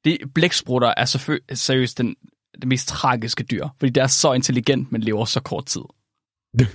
[0.06, 2.16] det, blæksprutter er selvfølgelig seriøst den,
[2.62, 5.82] det mest tragiske dyr, fordi det er så intelligent, men lever så kort tid.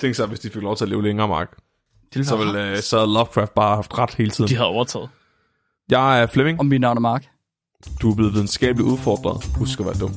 [0.00, 1.56] Tænk sig, hvis de fik lov til at leve længere, Mark.
[2.14, 4.48] Det Så ville uh, så havde Lovecraft bare haft ret hele tiden.
[4.50, 5.08] de havde overtaget.
[5.90, 6.58] Jeg er Flemming.
[6.58, 7.28] Og mit navn er Mark.
[8.02, 9.44] Du er blevet videnskabeligt udfordret.
[9.56, 10.14] Husk at være dum.